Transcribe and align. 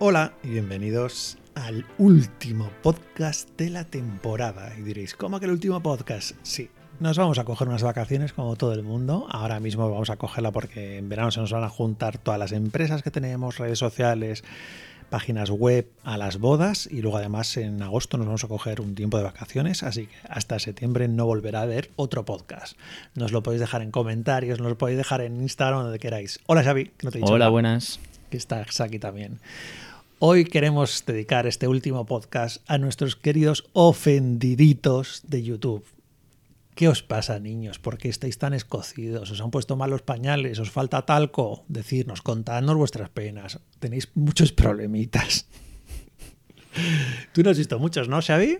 Hola 0.00 0.32
y 0.42 0.48
bienvenidos 0.48 1.38
al 1.54 1.86
último 1.98 2.68
podcast 2.82 3.48
de 3.56 3.70
la 3.70 3.84
temporada. 3.84 4.72
Y 4.76 4.82
diréis, 4.82 5.14
¿cómo 5.14 5.38
que 5.38 5.46
el 5.46 5.52
último 5.52 5.80
podcast? 5.80 6.32
Sí, 6.42 6.68
nos 6.98 7.16
vamos 7.16 7.38
a 7.38 7.44
coger 7.44 7.68
unas 7.68 7.84
vacaciones 7.84 8.32
como 8.32 8.56
todo 8.56 8.72
el 8.72 8.82
mundo. 8.82 9.28
Ahora 9.30 9.60
mismo 9.60 9.88
vamos 9.88 10.10
a 10.10 10.16
cogerla 10.16 10.50
porque 10.50 10.98
en 10.98 11.08
verano 11.08 11.30
se 11.30 11.38
nos 11.38 11.52
van 11.52 11.62
a 11.62 11.68
juntar 11.68 12.18
todas 12.18 12.40
las 12.40 12.50
empresas 12.50 13.04
que 13.04 13.12
tenemos, 13.12 13.58
redes 13.58 13.78
sociales, 13.78 14.42
páginas 15.10 15.50
web 15.50 15.88
a 16.02 16.18
las 16.18 16.38
bodas 16.38 16.88
y 16.90 17.00
luego 17.00 17.18
además 17.18 17.56
en 17.56 17.80
agosto 17.80 18.16
nos 18.16 18.26
vamos 18.26 18.42
a 18.42 18.48
coger 18.48 18.80
un 18.80 18.96
tiempo 18.96 19.16
de 19.16 19.22
vacaciones, 19.22 19.84
así 19.84 20.08
que 20.08 20.14
hasta 20.28 20.58
septiembre 20.58 21.06
no 21.06 21.24
volverá 21.24 21.60
a 21.60 21.62
haber 21.62 21.92
otro 21.94 22.24
podcast. 22.24 22.76
Nos 23.14 23.30
lo 23.30 23.44
podéis 23.44 23.60
dejar 23.60 23.80
en 23.82 23.92
comentarios, 23.92 24.58
nos 24.58 24.70
lo 24.70 24.76
podéis 24.76 24.98
dejar 24.98 25.20
en 25.20 25.40
Instagram, 25.40 25.84
donde 25.84 26.00
queráis. 26.00 26.40
Hola 26.46 26.64
Xavi, 26.64 26.86
que 26.86 27.06
no 27.06 27.12
te 27.12 27.18
he 27.18 27.20
dicho 27.20 27.32
Hola, 27.32 27.44
nada, 27.44 27.50
buenas. 27.50 28.00
Que 28.34 28.38
estás 28.38 28.80
aquí 28.80 28.98
también. 28.98 29.38
Hoy 30.18 30.44
queremos 30.44 31.04
dedicar 31.06 31.46
este 31.46 31.68
último 31.68 32.04
podcast 32.04 32.68
a 32.68 32.78
nuestros 32.78 33.14
queridos 33.14 33.64
ofendiditos 33.74 35.22
de 35.28 35.44
YouTube. 35.44 35.84
¿Qué 36.74 36.88
os 36.88 37.04
pasa, 37.04 37.38
niños? 37.38 37.78
¿Por 37.78 37.96
qué 37.96 38.08
estáis 38.08 38.36
tan 38.38 38.52
escocidos? 38.52 39.30
¿Os 39.30 39.40
han 39.40 39.52
puesto 39.52 39.76
mal 39.76 39.90
los 39.90 40.02
pañales? 40.02 40.58
¿Os 40.58 40.72
falta 40.72 41.02
talco? 41.02 41.62
Decirnos, 41.68 42.22
contadnos 42.22 42.74
vuestras 42.74 43.08
penas. 43.08 43.60
Tenéis 43.78 44.08
muchos 44.16 44.50
problemitas. 44.50 45.46
Tú 47.32 47.44
no 47.44 47.50
has 47.50 47.58
visto 47.58 47.78
muchos, 47.78 48.08
¿no, 48.08 48.20
Xavi? 48.20 48.58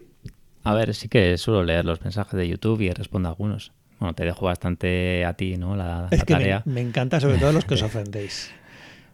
A 0.62 0.72
ver, 0.72 0.94
sí 0.94 1.08
que 1.08 1.36
suelo 1.36 1.64
leer 1.64 1.84
los 1.84 2.00
mensajes 2.02 2.38
de 2.38 2.46
YouTube 2.46 2.80
y 2.82 2.92
respondo 2.92 3.28
a 3.28 3.32
algunos. 3.32 3.72
Bueno, 3.98 4.14
te 4.14 4.24
dejo 4.24 4.46
bastante 4.46 5.24
a 5.24 5.34
ti, 5.34 5.56
¿no? 5.56 5.74
La, 5.74 6.06
Es 6.12 6.22
que 6.22 6.34
me, 6.34 6.38
tarea. 6.40 6.62
me 6.64 6.80
encanta 6.80 7.18
sobre 7.18 7.38
todo 7.38 7.50
los 7.50 7.64
que 7.64 7.74
os 7.74 7.82
ofendéis. 7.90 8.52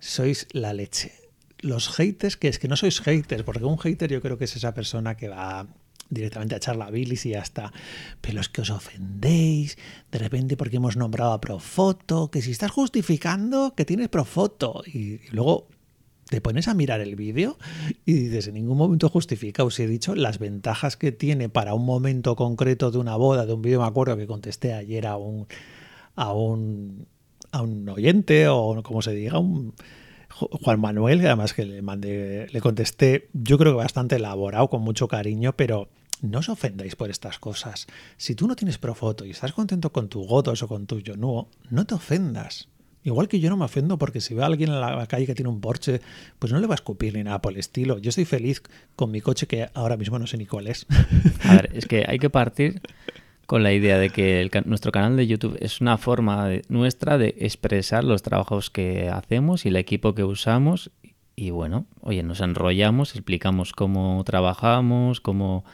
Sois 0.01 0.49
la 0.53 0.73
leche. 0.73 1.13
Los 1.61 1.91
haters, 1.91 2.37
que 2.37 2.49
es 2.49 2.59
que 2.59 2.69
no 2.69 2.77
sois 2.77 3.01
haters, 3.01 3.45
porque 3.45 3.65
un 3.65 3.79
hater 3.79 4.11
yo 4.11 4.21
creo 4.21 4.39
que 4.39 4.45
es 4.47 4.57
esa 4.57 4.75
persona 4.75 5.17
que 5.17 5.29
va 5.29 5.67
directamente 6.09 6.55
a 6.55 6.59
echar 6.59 6.77
la 6.77 6.91
bilis 6.91 7.27
y 7.27 7.31
ya 7.31 7.41
está. 7.41 7.73
Pero 8.21 8.37
los 8.37 8.49
que 8.49 8.63
os 8.63 8.71
ofendéis, 8.71 9.79
de 10.11 10.19
repente 10.19 10.57
porque 10.57 10.77
hemos 10.77 10.97
nombrado 10.97 11.33
a 11.33 11.41
Profoto, 11.41 12.31
que 12.31 12.43
si 12.43 12.51
estás 12.51 12.71
justificando 12.71 13.75
que 13.77 13.85
tienes 13.85 14.09
Profoto 14.09 14.83
y, 14.87 14.99
y 14.99 15.29
luego 15.31 15.69
te 16.31 16.41
pones 16.41 16.69
a 16.69 16.75
mirar 16.75 17.01
el 17.01 17.17
vídeo 17.17 17.59
y 18.07 18.15
dices, 18.15 18.49
en 18.49 18.55
ningún 18.55 18.79
momento 18.79 19.09
justifica, 19.09 19.65
os 19.65 19.79
he 19.81 19.87
dicho 19.87 20.15
las 20.15 20.39
ventajas 20.39 20.97
que 20.97 21.13
tiene 21.13 21.49
para 21.49 21.75
un 21.75 21.85
momento 21.85 22.37
concreto 22.37 22.91
de 22.91 22.99
una 22.99 23.17
boda, 23.17 23.47
de 23.47 23.53
un 23.53 23.63
vídeo, 23.63 23.81
me 23.81 23.87
acuerdo 23.87 24.17
que 24.17 24.29
contesté 24.29 24.73
ayer 24.73 25.09
a 25.09 25.17
un, 25.17 25.49
a 26.15 26.33
un, 26.33 27.09
a 27.53 27.63
un 27.63 27.89
oyente 27.89 28.49
o 28.49 28.83
como 28.83 29.03
se 29.03 29.13
diga, 29.13 29.39
un 29.39 29.75
Ju- 30.31 30.49
Juan 30.63 30.81
Manuel, 30.81 31.21
que 31.21 31.27
además 31.27 31.53
que 31.55 31.65
le 31.65 31.83
mandé, 31.83 32.47
le 32.53 32.61
contesté, 32.61 33.29
yo 33.33 33.59
creo 33.59 33.73
que 33.73 33.79
bastante 33.79 34.17
elaborado, 34.17 34.69
con 34.69 34.83
mucho 34.83 35.09
cariño, 35.09 35.55
pero 35.57 35.89
no 36.23 36.39
os 36.41 36.49
ofendáis 36.49 36.97
por 36.97 37.11
estas 37.11 37.39
cosas. 37.39 37.87
Si 38.17 38.35
tú 38.35 38.47
no 38.47 38.55
tienes 38.57 38.79
Profoto 38.79 39.25
y 39.25 39.31
estás 39.31 39.53
contento 39.53 39.91
con 39.91 40.09
tu 40.09 40.23
Godos 40.25 40.63
o 40.63 40.69
con 40.69 40.87
tu 40.87 41.01
Yonuo, 41.01 41.49
no 41.71 41.87
te 41.87 41.95
ofendas. 41.95 42.69
Igual 43.03 43.29
que 43.29 43.41
yo 43.41 43.49
no 43.49 43.57
me 43.57 43.65
ofendo 43.65 43.97
porque 43.97 44.21
si 44.21 44.35
veo 44.35 44.45
a 44.45 44.47
alguien 44.47 44.69
en 44.71 44.79
la 44.81 45.07
calle 45.07 45.25
que 45.27 45.35
tiene 45.35 45.49
un 45.49 45.63
Porsche, 45.63 46.03
pues 46.39 46.53
no 46.53 46.61
le 46.61 46.67
va 46.67 46.75
a 46.75 46.77
escupir 46.77 47.15
ni 47.15 47.25
nada 47.25 47.41
por 47.41 47.55
el 47.55 47.59
estilo. 47.59 47.97
Yo 47.99 48.11
estoy 48.11 48.27
feliz 48.27 48.63
con 48.95 49.11
mi 49.11 49.23
coche 49.23 49.47
que 49.47 49.71
ahora 49.73 49.97
mismo 49.97 50.19
no 50.19 50.27
sé 50.27 50.37
ni 50.37 50.45
cuál 50.45 50.67
es. 50.67 50.87
A 51.45 51.55
ver, 51.55 51.71
es 51.73 51.87
que 51.87 52.05
hay 52.07 52.19
que 52.19 52.29
partir 52.29 52.83
con 53.51 53.65
la 53.65 53.73
idea 53.73 53.99
de 53.99 54.11
que 54.11 54.41
el 54.41 54.49
nuestro 54.67 54.93
canal 54.93 55.17
de 55.17 55.27
YouTube 55.27 55.59
es 55.61 55.81
una 55.81 55.99
forma 55.99 56.47
de- 56.47 56.63
nuestra 56.69 57.19
de 57.19 57.35
expresar 57.41 58.05
los 58.05 58.23
trabajos 58.23 58.71
que 58.71 59.09
hacemos 59.09 59.67
y 59.67 59.71
el 59.71 59.77
equipo 59.77 60.15
que 60.15 60.23
usamos. 60.23 60.93
Y 61.35 61.51
bueno, 61.51 61.87
oye, 62.01 62.23
nos 62.23 62.41
enrollamos, 62.43 63.17
explicamos 63.17 63.73
cómo 63.73 64.23
trabajamos, 64.25 65.21
cómo 65.21 65.65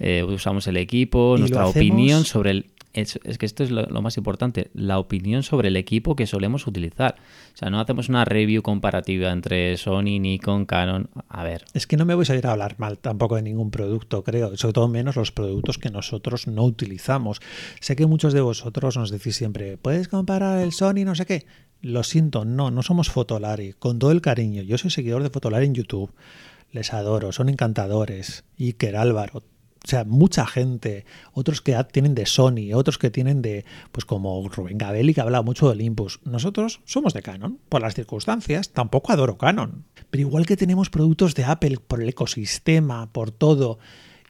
eh, 0.00 0.22
usamos 0.22 0.66
el 0.66 0.76
equipo, 0.76 1.36
nuestra 1.38 1.62
opinión 1.66 2.24
sobre 2.26 2.50
el... 2.50 2.66
Es, 2.94 3.18
que 3.38 3.46
esto 3.46 3.64
es 3.64 3.70
lo, 3.70 3.86
lo 3.86 4.02
más 4.02 4.16
importante, 4.16 4.70
la 4.72 4.98
opinión 4.98 5.42
sobre 5.42 5.68
el 5.68 5.76
equipo 5.76 6.14
que 6.14 6.26
solemos 6.26 6.66
utilizar. 6.66 7.16
O 7.52 7.56
sea, 7.56 7.68
no 7.68 7.80
hacemos 7.80 8.08
una 8.08 8.24
review 8.24 8.62
comparativa 8.62 9.32
entre 9.32 9.76
Sony, 9.76 10.20
Nikon, 10.20 10.64
Canon. 10.64 11.10
A 11.28 11.42
ver, 11.42 11.64
Es 11.74 11.86
que 11.86 11.96
no 11.96 12.04
me 12.04 12.14
voy 12.14 12.24
a 12.28 12.34
ir 12.36 12.46
a 12.46 12.52
hablar 12.52 12.76
mal 12.78 12.98
tampoco 12.98 13.36
de 13.36 13.42
ningún 13.42 13.70
producto, 13.70 14.22
creo, 14.22 14.56
sobre 14.56 14.72
todo 14.72 14.88
menos 14.88 15.16
los 15.16 15.32
productos 15.32 15.78
que 15.78 15.90
nosotros 15.90 16.46
no 16.46 16.62
utilizamos. 16.64 17.40
Sé 17.80 17.96
que 17.96 18.06
muchos 18.06 18.32
de 18.32 18.40
vosotros 18.40 18.96
nos 18.96 19.10
decís 19.10 19.36
siempre, 19.36 19.76
¿puedes 19.76 20.08
comparar 20.08 20.60
el 20.60 20.72
Sony 20.72 21.04
no 21.04 21.14
sé 21.14 21.26
qué? 21.26 21.46
Lo 21.82 22.02
siento, 22.02 22.44
no, 22.44 22.70
no 22.70 22.82
somos 22.82 23.10
Fotolari, 23.10 23.74
con 23.74 23.98
todo 23.98 24.10
el 24.10 24.20
cariño. 24.20 24.62
Yo 24.62 24.78
soy 24.78 24.90
seguidor 24.90 25.22
de 25.22 25.30
Fotolari 25.30 25.66
en 25.66 25.74
YouTube, 25.74 26.12
les 26.72 26.92
adoro, 26.92 27.32
son 27.32 27.48
encantadores. 27.48 28.44
Iker, 28.58 28.96
Álvaro, 28.96 29.42
o 29.84 29.86
sea, 29.86 30.04
mucha 30.04 30.46
gente, 30.46 31.04
otros 31.32 31.60
que 31.60 31.76
tienen 31.92 32.14
de 32.14 32.24
Sony, 32.24 32.72
otros 32.74 32.96
que 32.96 33.10
tienen 33.10 33.42
de, 33.42 33.66
pues 33.92 34.06
como 34.06 34.48
Rubén 34.48 34.78
Gabelli, 34.78 35.12
que 35.12 35.20
habla 35.20 35.42
mucho 35.42 35.68
del 35.68 35.78
Olympus. 35.78 36.20
Nosotros 36.24 36.80
somos 36.86 37.12
de 37.12 37.20
Canon, 37.20 37.58
por 37.68 37.82
las 37.82 37.94
circunstancias, 37.94 38.70
tampoco 38.70 39.12
adoro 39.12 39.36
Canon. 39.36 39.84
Pero 40.08 40.22
igual 40.22 40.46
que 40.46 40.56
tenemos 40.56 40.88
productos 40.88 41.34
de 41.34 41.44
Apple 41.44 41.78
por 41.86 42.00
el 42.00 42.08
ecosistema, 42.08 43.12
por 43.12 43.30
todo, 43.30 43.78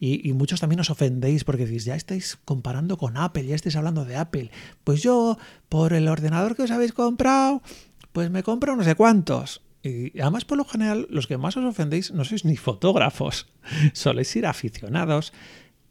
y, 0.00 0.28
y 0.28 0.32
muchos 0.32 0.60
también 0.60 0.80
os 0.80 0.90
ofendéis 0.90 1.44
porque 1.44 1.66
decís, 1.66 1.84
ya 1.84 1.94
estáis 1.94 2.36
comparando 2.44 2.96
con 2.96 3.16
Apple, 3.16 3.46
ya 3.46 3.54
estáis 3.54 3.76
hablando 3.76 4.04
de 4.04 4.16
Apple. 4.16 4.50
Pues 4.82 5.02
yo, 5.02 5.38
por 5.68 5.92
el 5.92 6.08
ordenador 6.08 6.56
que 6.56 6.62
os 6.62 6.70
habéis 6.72 6.92
comprado, 6.92 7.62
pues 8.12 8.28
me 8.28 8.42
compro 8.42 8.74
no 8.74 8.82
sé 8.82 8.96
cuántos. 8.96 9.62
Y 9.84 10.18
además, 10.18 10.46
por 10.46 10.56
lo 10.56 10.64
general, 10.64 11.06
los 11.10 11.26
que 11.26 11.36
más 11.36 11.58
os 11.58 11.64
ofendéis 11.64 12.10
no 12.10 12.24
sois 12.24 12.46
ni 12.46 12.56
fotógrafos, 12.56 13.52
soléis 13.92 14.28
ser 14.28 14.46
aficionados 14.46 15.34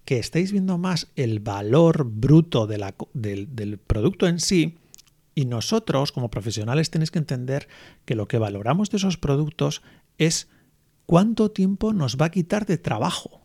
que 0.04 0.18
estáis 0.18 0.52
viendo 0.52 0.80
más 0.80 1.12
el 1.16 1.40
valor 1.40 2.04
bruto 2.10 2.68
del 2.68 3.78
producto 3.78 4.28
en 4.28 4.40
sí. 4.40 4.80
Y 5.36 5.46
nosotros, 5.46 6.12
como 6.12 6.32
profesionales, 6.32 6.90
tenéis 6.90 7.12
que 7.12 7.20
entender 7.20 7.68
que 8.06 8.16
lo 8.16 8.28
que 8.28 8.40
valoramos 8.40 8.90
de 8.90 8.98
esos 8.98 9.18
productos 9.18 9.84
es 10.18 10.50
cuánto 11.06 11.52
tiempo 11.52 11.94
nos 11.94 12.18
va 12.18 12.26
a 12.26 12.32
quitar 12.32 12.66
de 12.66 12.80
trabajo. 12.80 13.42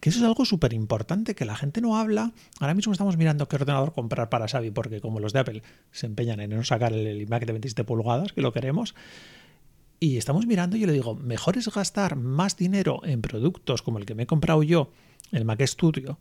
Que 0.00 0.10
eso 0.10 0.20
es 0.20 0.24
algo 0.24 0.44
súper 0.44 0.74
importante 0.74 1.34
que 1.34 1.44
la 1.44 1.56
gente 1.56 1.80
no 1.80 1.98
habla. 1.98 2.32
Ahora 2.60 2.74
mismo 2.74 2.92
estamos 2.92 3.16
mirando 3.16 3.48
qué 3.48 3.56
ordenador 3.56 3.92
comprar 3.92 4.30
para 4.30 4.46
Xavi, 4.46 4.70
porque 4.70 5.00
como 5.00 5.18
los 5.18 5.32
de 5.32 5.40
Apple 5.40 5.62
se 5.90 6.06
empeñan 6.06 6.38
en 6.38 6.50
no 6.50 6.62
sacar 6.62 6.92
el 6.92 7.20
iMac 7.20 7.44
de 7.44 7.52
27 7.52 7.82
pulgadas, 7.82 8.32
que 8.32 8.40
lo 8.40 8.52
queremos, 8.52 8.94
y 10.00 10.16
estamos 10.16 10.46
mirando 10.46 10.76
y 10.76 10.80
yo 10.80 10.86
le 10.86 10.92
digo, 10.92 11.14
mejor 11.14 11.56
es 11.56 11.68
gastar 11.68 12.16
más 12.16 12.56
dinero 12.56 13.00
en 13.04 13.20
productos 13.20 13.82
como 13.82 13.98
el 13.98 14.06
que 14.06 14.14
me 14.14 14.24
he 14.24 14.26
comprado 14.26 14.62
yo, 14.62 14.90
el 15.32 15.44
Mac 15.44 15.60
Studio, 15.66 16.18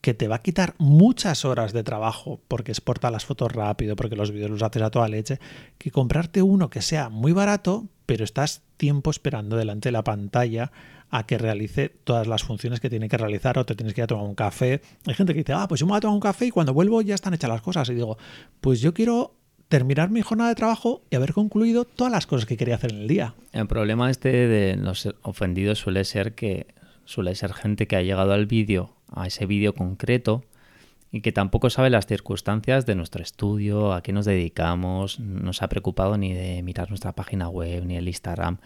que 0.00 0.14
te 0.14 0.28
va 0.28 0.36
a 0.36 0.42
quitar 0.42 0.74
muchas 0.78 1.44
horas 1.44 1.72
de 1.72 1.84
trabajo 1.84 2.40
porque 2.48 2.72
exporta 2.72 3.10
las 3.10 3.24
fotos 3.24 3.52
rápido, 3.52 3.96
porque 3.96 4.16
los 4.16 4.32
vídeos 4.32 4.50
los 4.50 4.62
haces 4.62 4.82
a 4.82 4.90
toda 4.90 5.08
leche, 5.08 5.38
que 5.78 5.90
comprarte 5.90 6.42
uno 6.42 6.70
que 6.70 6.82
sea 6.82 7.08
muy 7.08 7.32
barato, 7.32 7.86
pero 8.04 8.24
estás 8.24 8.62
tiempo 8.76 9.10
esperando 9.10 9.56
delante 9.56 9.88
de 9.88 9.92
la 9.92 10.04
pantalla 10.04 10.72
a 11.08 11.24
que 11.24 11.38
realice 11.38 11.88
todas 11.88 12.26
las 12.26 12.42
funciones 12.42 12.80
que 12.80 12.90
tiene 12.90 13.08
que 13.08 13.16
realizar 13.16 13.58
o 13.58 13.64
te 13.64 13.74
tienes 13.74 13.94
que 13.94 14.00
ir 14.00 14.04
a 14.04 14.08
tomar 14.08 14.24
un 14.24 14.34
café. 14.34 14.82
Hay 15.06 15.14
gente 15.14 15.34
que 15.34 15.40
dice, 15.40 15.52
ah, 15.52 15.68
pues 15.68 15.78
yo 15.78 15.86
me 15.86 15.90
voy 15.90 15.98
a 15.98 16.00
tomar 16.00 16.14
un 16.14 16.20
café 16.20 16.46
y 16.46 16.50
cuando 16.50 16.74
vuelvo 16.74 17.00
ya 17.02 17.14
están 17.14 17.34
hechas 17.34 17.50
las 17.50 17.62
cosas. 17.62 17.88
Y 17.90 17.94
digo, 17.94 18.16
pues 18.60 18.80
yo 18.80 18.92
quiero 18.94 19.36
terminar 19.72 20.10
mi 20.10 20.20
jornada 20.20 20.50
de 20.50 20.54
trabajo 20.54 21.00
y 21.10 21.16
haber 21.16 21.32
concluido 21.32 21.86
todas 21.86 22.12
las 22.12 22.26
cosas 22.26 22.44
que 22.44 22.58
quería 22.58 22.74
hacer 22.74 22.92
en 22.92 23.00
el 23.00 23.08
día. 23.08 23.34
El 23.52 23.66
problema 23.66 24.10
este 24.10 24.28
de 24.28 24.76
los 24.76 25.08
ofendidos 25.22 25.78
suele 25.78 26.04
ser 26.04 26.34
que 26.34 26.66
suele 27.06 27.34
ser 27.34 27.54
gente 27.54 27.86
que 27.86 27.96
ha 27.96 28.02
llegado 28.02 28.34
al 28.34 28.44
vídeo, 28.44 28.90
a 29.10 29.26
ese 29.26 29.46
vídeo 29.46 29.74
concreto, 29.74 30.44
y 31.10 31.22
que 31.22 31.32
tampoco 31.32 31.70
sabe 31.70 31.88
las 31.88 32.06
circunstancias 32.06 32.84
de 32.84 32.94
nuestro 32.96 33.22
estudio, 33.22 33.94
a 33.94 34.02
qué 34.02 34.12
nos 34.12 34.26
dedicamos, 34.26 35.18
no 35.20 35.54
se 35.54 35.64
ha 35.64 35.70
preocupado 35.70 36.18
ni 36.18 36.34
de 36.34 36.62
mirar 36.62 36.90
nuestra 36.90 37.12
página 37.12 37.48
web, 37.48 37.86
ni 37.86 37.96
el 37.96 38.08
Instagram. 38.08 38.58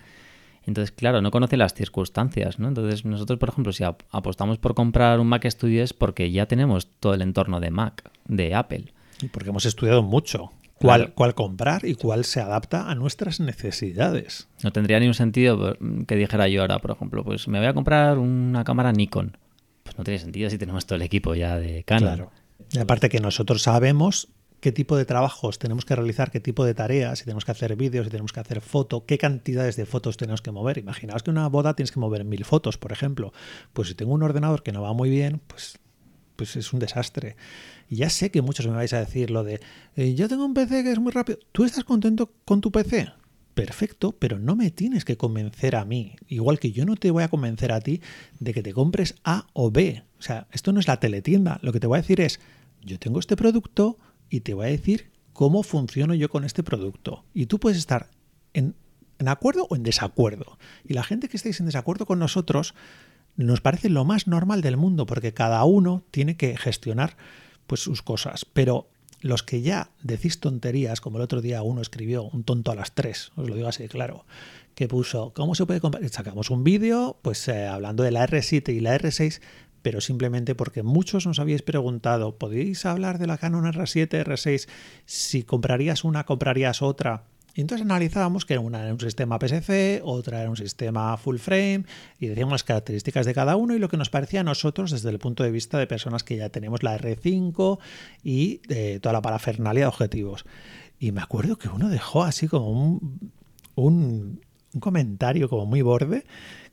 Entonces, 0.65 0.91
claro, 0.91 1.23
no 1.23 1.31
conoce 1.31 1.57
las 1.57 1.73
circunstancias, 1.75 2.59
¿no? 2.59 2.67
Entonces, 2.67 3.05
nosotros, 3.05 3.39
por 3.39 3.51
ejemplo, 3.51 3.73
si 3.73 3.85
ap- 3.85 4.03
apostamos 4.11 4.59
por 4.59 4.75
comprar 4.75 5.21
un 5.21 5.29
Mac 5.29 5.49
Studio 5.49 5.85
es 5.85 5.93
porque 5.93 6.33
ya 6.33 6.47
tenemos 6.47 6.89
todo 6.99 7.15
el 7.15 7.23
entorno 7.23 7.61
de 7.61 7.71
Mac, 7.71 8.11
de 8.27 8.57
Apple. 8.57 8.93
Y 9.23 9.29
porque 9.29 9.51
hemos 9.51 9.67
estudiado 9.67 10.03
mucho 10.03 10.51
cuál, 10.79 11.01
Claro. 11.01 11.15
cuál 11.15 11.35
comprar 11.35 11.85
y 11.85 11.95
cuál 11.95 12.25
se 12.25 12.41
adapta 12.41 12.91
a 12.91 12.95
nuestras 12.95 13.41
necesidades. 13.41 14.49
No 14.63 14.73
tendría 14.73 14.99
ningún 15.01 15.15
sentido 15.15 15.77
que 16.07 16.17
dijera 16.17 16.49
yo 16.49 16.63
ahora, 16.63 16.79
por 16.79 16.91
ejemplo, 16.93 17.25
pues 17.25 17.49
me 17.49 17.59
voy 17.59 17.67
a 17.69 17.75
comprar 17.75 18.19
una 18.19 18.65
cámara 18.65 18.93
Nikon. 18.93 19.37
Pues 19.83 19.97
no 19.99 20.05
tiene 20.05 20.19
sentido 20.19 20.51
si 20.51 20.59
tenemos 20.59 20.87
todo 20.87 20.97
el 20.97 21.03
equipo 21.03 21.35
ya 21.35 21.57
de 21.59 21.85
Canon. 21.85 22.15
Claro. 22.17 22.33
Y 22.73 22.79
aparte 22.79 23.09
que 23.09 23.21
nosotros 23.21 23.63
sabemos 23.63 24.29
qué 24.61 24.73
tipo 24.73 24.97
de 24.97 25.05
trabajos 25.05 25.59
tenemos 25.59 25.85
que 25.85 25.95
realizar, 25.95 26.31
qué 26.31 26.41
tipo 26.41 26.65
de 26.65 26.75
tareas, 26.75 27.21
si 27.21 27.25
tenemos 27.25 27.45
que 27.45 27.53
hacer 27.53 27.77
vídeos, 27.77 28.07
si 28.07 28.11
tenemos 28.11 28.33
que 28.33 28.41
hacer 28.41 28.61
foto, 28.61 29.05
qué 29.07 29.17
cantidades 29.19 29.77
de 29.77 29.87
fotos 29.87 30.17
tenemos 30.17 30.43
que 30.43 30.51
mover. 30.51 30.79
Imaginaos 30.79 31.23
que 31.23 31.31
en 31.31 31.39
una 31.39 31.49
boda 31.49 31.75
tienes 31.75 31.93
que 31.93 32.01
mover 32.01 32.25
mil 32.25 32.45
fotos, 32.45 32.79
por 32.79 32.91
ejemplo. 32.91 33.33
Pues 33.73 33.89
si 33.89 33.95
tengo 33.95 34.13
un 34.13 34.23
ordenador 34.23 34.63
que 34.65 34.73
no 34.73 34.83
va 34.83 34.93
muy 34.93 35.09
bien, 35.11 35.41
pues, 35.47 35.79
pues 36.37 36.57
es 36.57 36.73
un 36.73 36.79
desastre. 36.79 37.37
Y 37.89 37.97
ya 37.97 38.11
sé 38.11 38.31
que 38.31 38.43
muchos 38.43 38.67
me 38.67 38.75
vais 38.75 38.93
a 38.93 39.01
decir 39.01 39.31
lo 39.31 39.43
de, 39.43 39.61
eh, 39.97 40.15
yo 40.15 40.29
tengo 40.29 40.45
un 40.45 40.55
PC 40.55 40.85
que 40.85 40.93
es 40.93 40.99
muy 40.99 41.13
rápido. 41.13 41.39
¿Tú 41.53 41.65
estás 41.65 41.85
contento 41.85 42.33
con 42.45 42.61
tu 42.61 42.71
PC? 42.71 43.09
perfecto, 43.57 44.13
pero 44.13 44.39
no 44.39 44.55
me 44.55 44.71
tienes 44.71 45.07
que 45.07 45.17
convencer 45.17 45.77
a 45.77 45.87
mí. 45.87 46.15
Igual 46.29 46.61
que 46.61 46.73
yo 46.73 46.85
no 46.85 46.95
te 46.95 47.11
voy 47.11 47.23
a 47.23 47.29
convencer 47.29 47.73
a 47.73 47.81
ti 47.81 48.03
de 48.39 48.53
que 48.53 48.63
te 48.63 48.75
compres 48.75 49.15
A 49.25 49.47
o 49.55 49.71
B. 49.71 50.05
O 50.19 50.23
sea, 50.23 50.47
esto 50.53 50.73
no 50.73 50.79
es 50.79 50.87
la 50.87 51.01
teletienda. 51.01 51.59
Lo 51.63 51.73
que 51.73 51.81
te 51.81 51.87
voy 51.87 51.97
a 51.97 52.03
decir 52.03 52.21
es, 52.21 52.39
yo 52.83 52.99
tengo 52.99 53.19
este 53.19 53.35
producto 53.35 53.97
y 54.29 54.41
te 54.41 54.53
voy 54.53 54.67
a 54.67 54.69
decir 54.69 55.11
cómo 55.33 55.63
funciono 55.63 56.13
yo 56.13 56.29
con 56.29 56.45
este 56.45 56.63
producto. 56.63 57.25
Y 57.33 57.47
tú 57.47 57.59
puedes 57.59 57.79
estar 57.79 58.11
en, 58.53 58.75
en 59.19 59.29
acuerdo 59.29 59.67
o 59.71 59.75
en 59.75 59.85
desacuerdo. 59.85 60.59
Y 60.85 60.93
la 60.93 61.03
gente 61.03 61.31
que 61.31 61.39
estéis 61.39 61.59
en 61.59 61.67
desacuerdo 61.67 62.05
con 62.05 62.19
nosotros 62.19 62.75
nos 63.37 63.61
parece 63.61 63.89
lo 63.89 64.05
más 64.05 64.27
normal 64.27 64.63
del 64.63 64.77
mundo, 64.77 65.07
porque 65.07 65.35
cada 65.35 65.65
uno 65.65 66.03
tiene 66.11 66.37
que 66.37 66.57
gestionar 66.57 67.17
pues 67.67 67.81
sus 67.81 68.03
cosas. 68.03 68.45
Pero 68.45 68.89
los 69.21 69.43
que 69.43 69.63
ya 69.63 69.91
decís 70.03 70.41
tonterías, 70.41 71.01
como 71.01 71.19
el 71.19 71.25
otro 71.25 71.41
día 71.41 71.63
uno 71.63 71.81
escribió, 71.81 72.25
un 72.25 72.45
tonto 72.45 72.71
a 72.71 72.75
las 72.75 72.95
tres, 72.95 73.33
os 73.37 73.49
lo 73.49 73.55
digo 73.55 73.69
así 73.69 73.89
claro, 73.89 74.25
que 74.75 74.89
puso, 74.89 75.33
¿cómo 75.35 75.55
se 75.55 75.67
puede 75.67 75.81
comprar? 75.81 76.07
Sacamos 76.09 76.51
un 76.51 76.65
vídeo, 76.65 77.19
pues 77.23 77.49
eh, 77.49 77.67
hablando 77.67 78.03
de 78.03 78.11
la 78.11 78.27
R7 78.27 78.75
y 78.75 78.81
la 78.81 78.97
R6, 78.99 79.41
pero 79.83 80.01
simplemente 80.01 80.55
porque 80.55 80.83
muchos 80.83 81.27
nos 81.27 81.39
habíais 81.39 81.63
preguntado, 81.63 82.37
¿podéis 82.37 82.85
hablar 82.87 83.19
de 83.19 83.27
la 83.27 83.39
Canon 83.39 83.65
R7, 83.65 84.25
R6? 84.25 84.69
Si 85.07 85.45
comprarías 85.45 86.05
una, 86.05 86.25
comprarías 86.25 86.83
otra. 86.83 87.25
Y 87.57 87.63
entonces 87.63 87.87
analizábamos 87.87 88.45
que 88.45 88.59
una 88.59 88.83
era 88.83 88.93
un 88.93 89.01
sistema 89.01 89.39
PSC, 89.41 90.03
otra 90.05 90.43
era 90.43 90.51
un 90.51 90.59
sistema 90.59 91.17
full 91.17 91.39
frame, 91.39 91.85
y 92.21 92.27
decíamos 92.27 92.53
las 92.53 92.65
características 92.65 93.25
de 93.25 93.33
cada 93.33 93.57
uno 93.57 93.75
y 93.75 93.79
lo 93.79 93.89
que 93.89 93.97
nos 93.97 94.11
parecía 94.11 94.41
a 94.41 94.45
nosotros 94.45 94.91
desde 94.91 95.09
el 95.09 95.19
punto 95.19 95.43
de 95.43 95.51
vista 95.51 95.79
de 95.79 95.87
personas 95.87 96.23
que 96.23 96.37
ya 96.37 96.51
tenemos 96.51 96.83
la 96.83 96.99
R5 96.99 97.79
y 98.23 98.59
de 98.69 99.01
toda 99.01 99.15
la 99.15 99.23
parafernalia 99.23 99.85
de 99.85 99.89
objetivos. 99.89 100.45
Y 101.01 101.13
me 101.13 101.23
acuerdo 101.23 101.57
que 101.57 101.69
uno 101.69 101.89
dejó 101.89 102.25
así 102.25 102.47
como 102.47 102.71
un, 102.71 103.33
un, 103.75 104.41
un 104.75 104.81
comentario 104.81 105.49
como 105.49 105.65
muy 105.65 105.81
borde. 105.81 106.27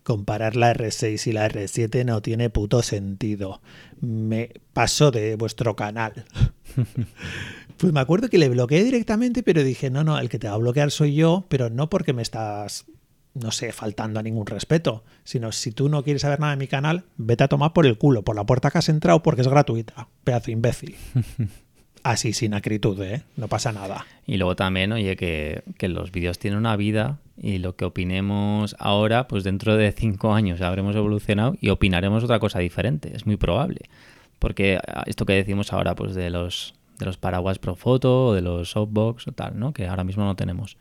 Comparar 0.04 0.58
la 0.58 0.74
R6 0.74 1.28
y 1.28 1.32
la 1.32 1.48
R7 1.48 2.04
no 2.04 2.22
tiene 2.22 2.50
puto 2.50 2.82
sentido. 2.82 3.62
Me 4.02 4.50
paso 4.74 5.12
de 5.12 5.38
vuestro 5.38 5.78
canal. 5.78 6.26
Pues 7.78 7.94
me 7.94 8.00
acuerdo 8.00 8.30
que 8.30 8.38
le 8.38 8.50
bloqueé 8.50 8.84
directamente, 8.84 9.44
pero 9.44 9.64
dije, 9.64 9.90
no, 9.90 10.04
no, 10.04 10.20
el 10.20 10.30
que 10.30 10.40
te 10.40 10.48
va 10.48 10.54
a 10.54 10.58
bloquear 10.58 10.92
soy 10.92 11.16
yo, 11.16 11.46
pero 11.50 11.70
no 11.70 11.90
porque 11.90 12.14
me 12.14 12.22
estás, 12.22 12.86
no 13.34 13.52
sé, 13.52 13.72
faltando 13.72 14.20
a 14.20 14.24
ningún 14.24 14.46
respeto, 14.46 15.04
sino 15.24 15.52
si 15.52 15.72
tú 15.72 15.90
no 15.90 16.04
quieres 16.04 16.22
saber 16.22 16.40
nada 16.40 16.54
de 16.54 16.58
mi 16.58 16.68
canal, 16.68 17.06
vete 17.18 17.44
a 17.44 17.48
tomar 17.48 17.74
por 17.74 17.86
el 17.86 17.98
culo, 17.98 18.24
por 18.24 18.36
la 18.36 18.46
puerta 18.46 18.72
que 18.72 18.78
has 18.78 18.90
entrado 18.90 19.24
porque 19.24 19.42
es 19.42 19.48
gratuita, 19.48 20.08
pedazo 20.24 20.52
imbécil. 20.52 20.96
Así, 22.04 22.34
sin 22.34 22.54
acritud, 22.54 23.02
¿eh? 23.02 23.24
No 23.38 23.48
pasa 23.48 23.72
nada. 23.72 24.06
Y 24.28 24.36
luego 24.36 24.58
también, 24.58 24.92
oye, 24.92 25.16
que, 25.16 25.64
que, 25.78 25.88
los 25.88 26.12
vídeos 26.12 26.38
tienen 26.38 26.60
una 26.60 26.76
vida 26.76 27.20
y 27.42 27.60
lo 27.60 27.78
que 27.78 27.86
opinemos 27.86 28.76
ahora, 28.78 29.30
pues 29.30 29.46
dentro 29.46 29.78
de 29.78 29.90
cinco 29.94 30.34
años 30.34 30.60
habremos 30.60 30.98
evolucionado 30.98 31.56
y 31.62 31.70
opinaremos 31.70 32.22
otra 32.26 32.40
cosa 32.40 32.60
diferente. 32.60 33.16
Es 33.16 33.26
muy 33.26 33.38
probable. 33.38 33.84
Porque 34.38 34.80
esto 35.06 35.26
que 35.26 35.32
decimos 35.32 35.72
ahora, 35.72 35.96
pues 35.96 36.14
de 36.14 36.30
los 36.30 36.74
de 37.00 37.06
los 37.06 37.18
paraguas 37.18 37.60
Profoto 37.60 38.28
o 38.28 38.34
de 38.34 38.42
los 38.42 38.72
softbox 38.72 39.28
o 39.28 39.32
tal, 39.32 39.60
¿no? 39.60 39.74
Que 39.74 39.88
ahora 39.88 40.04
mismo 40.04 40.24
no 40.24 40.36
tenemos. 40.36 40.78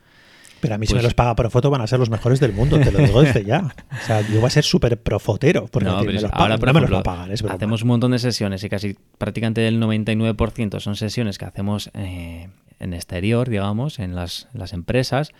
Pero 0.61 0.77
a 0.77 0.79
mí 0.79 0.87
si 0.87 0.95
me 0.95 1.03
los 1.03 1.15
paga 1.15 1.35
Profoto 1.35 1.71
van 1.71 1.81
a 1.81 1.87
ser 1.89 1.99
los 1.99 2.09
mejores 2.09 2.39
del 2.39 2.53
mundo, 2.53 2.79
te 2.79 2.93
lo 2.93 2.99
digo 2.99 3.21
desde 3.23 3.45
ya. 3.45 3.75
O 3.91 4.07
sea, 4.07 4.21
yo 4.21 4.39
voy 4.39 4.47
a 4.47 4.51
ser 4.51 4.63
súper 4.63 4.97
profotero. 4.97 5.67
Porque 5.67 5.89
no, 5.89 6.05
me 6.05 6.13
los 6.13 6.25
ahora, 6.25 6.57
por 6.57 6.69
no 6.69 6.73
me 6.73 6.79
ejemplo, 6.79 6.81
los 6.81 6.97
va 6.99 7.01
a 7.01 7.17
pagar, 7.17 7.33
es 7.33 7.43
hacemos 7.43 7.83
un 7.83 7.89
montón 7.89 8.13
de 8.13 8.21
sesiones 8.21 8.63
y 8.63 8.69
casi 8.69 8.97
prácticamente 9.19 9.67
el 9.67 9.81
99% 9.81 10.79
son 10.79 10.95
sesiones 10.95 11.39
que 11.39 11.47
hacemos 11.47 11.91
eh, 11.95 12.49
en 12.79 12.95
exterior, 12.95 13.49
digamos, 13.49 13.99
en 13.99 14.15
las, 14.15 14.49
las 14.55 14.73
empresas 14.73 15.33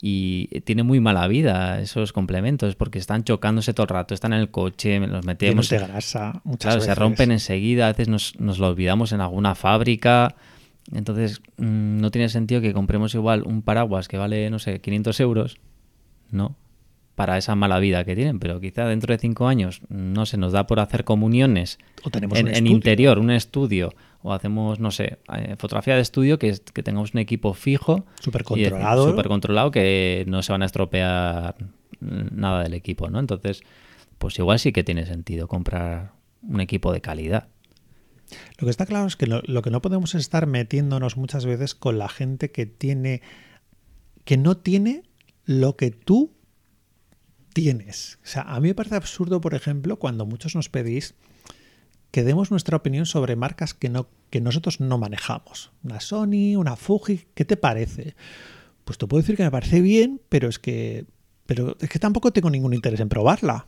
y 0.00 0.46
tiene 0.60 0.84
muy 0.84 1.00
mala 1.00 1.26
vida 1.26 1.80
esos 1.80 2.12
complementos 2.12 2.76
porque 2.76 2.98
están 2.98 3.24
chocándose 3.24 3.74
todo 3.74 3.84
el 3.84 3.90
rato, 3.90 4.14
están 4.14 4.32
en 4.32 4.40
el 4.40 4.50
coche, 4.50 5.00
los 5.00 5.24
metemos. 5.24 5.68
de 5.68 5.78
grasa, 5.78 6.40
muchas 6.44 6.60
claro, 6.60 6.76
veces. 6.76 6.86
se 6.86 6.94
rompen 6.94 7.32
enseguida, 7.32 7.86
a 7.86 7.88
veces 7.88 8.08
nos, 8.08 8.38
nos, 8.38 8.58
lo 8.58 8.68
olvidamos 8.68 9.12
en 9.12 9.20
alguna 9.20 9.54
fábrica. 9.54 10.36
Entonces, 10.92 11.42
mmm, 11.56 12.00
no 12.00 12.10
tiene 12.10 12.28
sentido 12.28 12.60
que 12.60 12.72
compremos 12.72 13.14
igual 13.14 13.42
un 13.44 13.62
paraguas 13.62 14.06
que 14.06 14.18
vale, 14.18 14.48
no 14.50 14.58
sé, 14.58 14.80
500 14.80 15.20
euros, 15.20 15.58
¿no? 16.30 16.54
Para 17.18 17.36
esa 17.36 17.56
mala 17.56 17.80
vida 17.80 18.04
que 18.04 18.14
tienen, 18.14 18.38
pero 18.38 18.60
quizá 18.60 18.86
dentro 18.86 19.12
de 19.12 19.18
cinco 19.18 19.48
años 19.48 19.80
no 19.88 20.24
se 20.24 20.36
nos 20.36 20.52
da 20.52 20.68
por 20.68 20.78
hacer 20.78 21.02
comuniones 21.02 21.80
o 22.04 22.10
tenemos 22.10 22.38
en, 22.38 22.44
un 22.44 22.48
en 22.50 22.54
estudio. 22.54 22.72
interior, 22.76 23.18
un 23.18 23.30
estudio, 23.32 23.92
o 24.22 24.32
hacemos, 24.32 24.78
no 24.78 24.92
sé, 24.92 25.18
eh, 25.34 25.56
fotografía 25.58 25.96
de 25.96 26.00
estudio, 26.02 26.38
que, 26.38 26.52
tengamos 26.52 27.14
un 27.14 27.18
equipo 27.18 27.54
fijo. 27.54 28.06
Súper 28.20 28.44
controlado. 28.44 29.10
Súper 29.10 29.26
controlado, 29.26 29.72
que 29.72 30.22
no 30.28 30.44
se 30.44 30.52
van 30.52 30.62
a 30.62 30.66
estropear 30.66 31.56
nada 31.98 32.62
del 32.62 32.74
equipo, 32.74 33.10
¿no? 33.10 33.18
Entonces, 33.18 33.62
pues 34.18 34.38
igual 34.38 34.60
sí 34.60 34.70
que 34.70 34.84
tiene 34.84 35.04
sentido 35.04 35.48
comprar 35.48 36.12
un 36.42 36.60
equipo 36.60 36.92
de 36.92 37.00
calidad. 37.00 37.48
Lo 38.58 38.66
que 38.66 38.70
está 38.70 38.86
claro 38.86 39.08
es 39.08 39.16
que 39.16 39.26
lo, 39.26 39.42
lo, 39.44 39.60
que 39.62 39.70
no 39.70 39.82
podemos 39.82 40.14
es 40.14 40.20
estar 40.20 40.46
metiéndonos 40.46 41.16
muchas 41.16 41.46
veces 41.46 41.74
con 41.74 41.98
la 41.98 42.08
gente 42.08 42.52
que 42.52 42.66
tiene 42.66 43.22
que 44.24 44.36
no 44.36 44.56
tiene 44.56 45.02
lo 45.46 45.76
que 45.76 45.90
tú 45.90 46.37
tienes. 47.58 48.20
O 48.22 48.26
sea, 48.28 48.42
a 48.42 48.60
mí 48.60 48.68
me 48.68 48.74
parece 48.76 48.94
absurdo, 48.94 49.40
por 49.40 49.52
ejemplo, 49.52 49.98
cuando 49.98 50.24
muchos 50.26 50.54
nos 50.54 50.68
pedís 50.68 51.16
que 52.12 52.22
demos 52.22 52.52
nuestra 52.52 52.76
opinión 52.76 53.04
sobre 53.04 53.34
marcas 53.34 53.74
que, 53.74 53.88
no, 53.88 54.08
que 54.30 54.40
nosotros 54.40 54.78
no 54.78 54.96
manejamos. 54.96 55.72
Una 55.82 55.98
Sony, 55.98 56.54
una 56.56 56.76
Fuji, 56.76 57.26
¿qué 57.34 57.44
te 57.44 57.56
parece? 57.56 58.14
Pues 58.84 58.96
te 58.96 59.08
puedo 59.08 59.22
decir 59.22 59.36
que 59.36 59.42
me 59.42 59.50
parece 59.50 59.80
bien, 59.80 60.20
pero 60.28 60.48
es 60.48 60.60
que, 60.60 61.06
pero 61.46 61.76
es 61.80 61.88
que 61.88 61.98
tampoco 61.98 62.32
tengo 62.32 62.48
ningún 62.48 62.74
interés 62.74 63.00
en 63.00 63.08
probarla. 63.08 63.66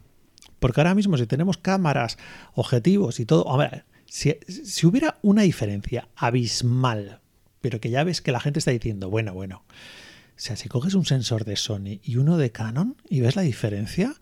Porque 0.61 0.81
ahora 0.81 0.95
mismo 0.95 1.19
si 1.19 1.27
tenemos 1.27 1.59
cámaras, 1.59 2.17
objetivos 2.55 3.19
y 3.19 3.27
todo, 3.27 3.57
ver, 3.57 3.87
si, 4.07 4.37
si 4.47 4.87
hubiera 4.87 5.19
una 5.23 5.43
diferencia 5.43 6.09
abismal, 6.15 7.21
pero 7.61 7.81
que 7.81 7.91
ya 7.91 8.05
ves 8.05 8.21
que 8.21 8.31
la 8.31 8.39
gente 8.39 8.61
está 8.61 8.71
diciendo, 8.71 9.11
bueno, 9.11 9.35
bueno, 9.35 9.65
o 10.41 10.43
sea, 10.43 10.57
si 10.57 10.71
coges 10.71 10.95
un 10.95 11.05
sensor 11.05 11.45
de 11.45 11.55
Sony 11.55 12.01
y 12.03 12.17
uno 12.17 12.39
de 12.39 12.51
Canon 12.51 12.97
y 13.11 13.21
ves 13.21 13.37
la 13.37 13.43
diferencia, 13.43 14.15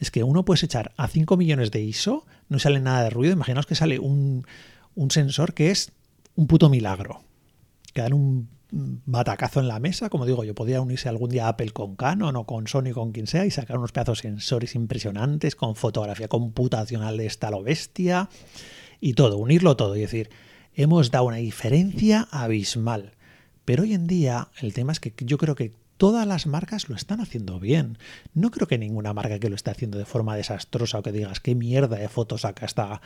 es 0.00 0.10
que 0.10 0.24
uno 0.24 0.44
puedes 0.44 0.64
echar 0.64 0.92
a 0.96 1.06
5 1.06 1.36
millones 1.36 1.70
de 1.70 1.80
ISO, 1.80 2.26
no 2.48 2.58
sale 2.58 2.80
nada 2.80 3.04
de 3.04 3.10
ruido, 3.10 3.34
imaginaos 3.34 3.66
que 3.66 3.76
sale 3.76 4.00
un, 4.00 4.44
un 4.96 5.10
sensor 5.12 5.54
que 5.54 5.70
es 5.70 5.92
un 6.34 6.48
puto 6.48 6.70
milagro. 6.70 7.22
Que 7.92 8.00
dan 8.00 8.14
un 8.14 8.48
batacazo 8.72 9.60
en 9.60 9.68
la 9.68 9.78
mesa, 9.78 10.10
como 10.10 10.26
digo, 10.26 10.42
yo 10.42 10.56
podría 10.56 10.80
unirse 10.80 11.08
algún 11.08 11.30
día 11.30 11.46
a 11.46 11.50
Apple 11.50 11.70
con 11.70 11.94
Canon 11.94 12.34
o 12.34 12.46
con 12.46 12.66
Sony 12.66 12.90
con 12.92 13.12
quien 13.12 13.28
sea 13.28 13.46
y 13.46 13.52
sacar 13.52 13.78
unos 13.78 13.92
pedazos 13.92 14.18
sensores 14.18 14.74
impresionantes 14.74 15.54
con 15.54 15.76
fotografía 15.76 16.26
computacional 16.26 17.16
de 17.16 17.26
esta 17.26 17.48
lo 17.52 17.62
bestia 17.62 18.28
y 19.00 19.12
todo, 19.12 19.38
unirlo 19.38 19.76
todo 19.76 19.94
y 19.94 20.00
decir, 20.00 20.30
hemos 20.74 21.12
dado 21.12 21.26
una 21.26 21.36
diferencia 21.36 22.26
abismal. 22.32 23.12
Pero 23.70 23.84
hoy 23.84 23.94
en 23.94 24.08
día 24.08 24.48
el 24.60 24.74
tema 24.74 24.90
es 24.90 24.98
que 24.98 25.14
yo 25.24 25.38
creo 25.38 25.54
que 25.54 25.72
todas 25.96 26.26
las 26.26 26.48
marcas 26.48 26.88
lo 26.88 26.96
están 26.96 27.20
haciendo 27.20 27.60
bien. 27.60 27.98
No 28.34 28.50
creo 28.50 28.66
que 28.66 28.78
ninguna 28.78 29.14
marca 29.14 29.38
que 29.38 29.48
lo 29.48 29.54
esté 29.54 29.70
haciendo 29.70 29.96
de 29.96 30.06
forma 30.06 30.34
desastrosa 30.34 30.98
o 30.98 31.02
que 31.04 31.12
digas 31.12 31.38
qué 31.38 31.54
mierda 31.54 31.94
de 31.94 32.08
fotos 32.08 32.40
saca 32.40 32.66
esta, 32.66 33.00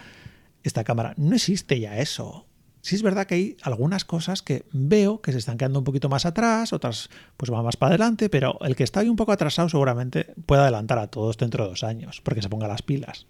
esta 0.62 0.82
cámara. 0.82 1.12
No 1.18 1.34
existe 1.34 1.78
ya 1.80 1.98
eso. 1.98 2.46
Sí 2.80 2.94
es 2.94 3.02
verdad 3.02 3.26
que 3.26 3.34
hay 3.34 3.56
algunas 3.60 4.06
cosas 4.06 4.40
que 4.40 4.64
veo 4.72 5.20
que 5.20 5.32
se 5.32 5.38
están 5.38 5.58
quedando 5.58 5.80
un 5.80 5.84
poquito 5.84 6.08
más 6.08 6.24
atrás, 6.24 6.72
otras 6.72 7.10
pues 7.36 7.50
van 7.50 7.62
más 7.62 7.76
para 7.76 7.90
adelante, 7.90 8.30
pero 8.30 8.58
el 8.62 8.74
que 8.74 8.84
está 8.84 9.00
ahí 9.00 9.10
un 9.10 9.16
poco 9.16 9.32
atrasado 9.32 9.68
seguramente 9.68 10.32
puede 10.46 10.62
adelantar 10.62 10.98
a 10.98 11.08
todos 11.08 11.36
dentro 11.36 11.64
de 11.64 11.70
dos 11.72 11.84
años, 11.84 12.22
porque 12.22 12.40
se 12.40 12.48
ponga 12.48 12.68
las 12.68 12.80
pilas. 12.80 13.26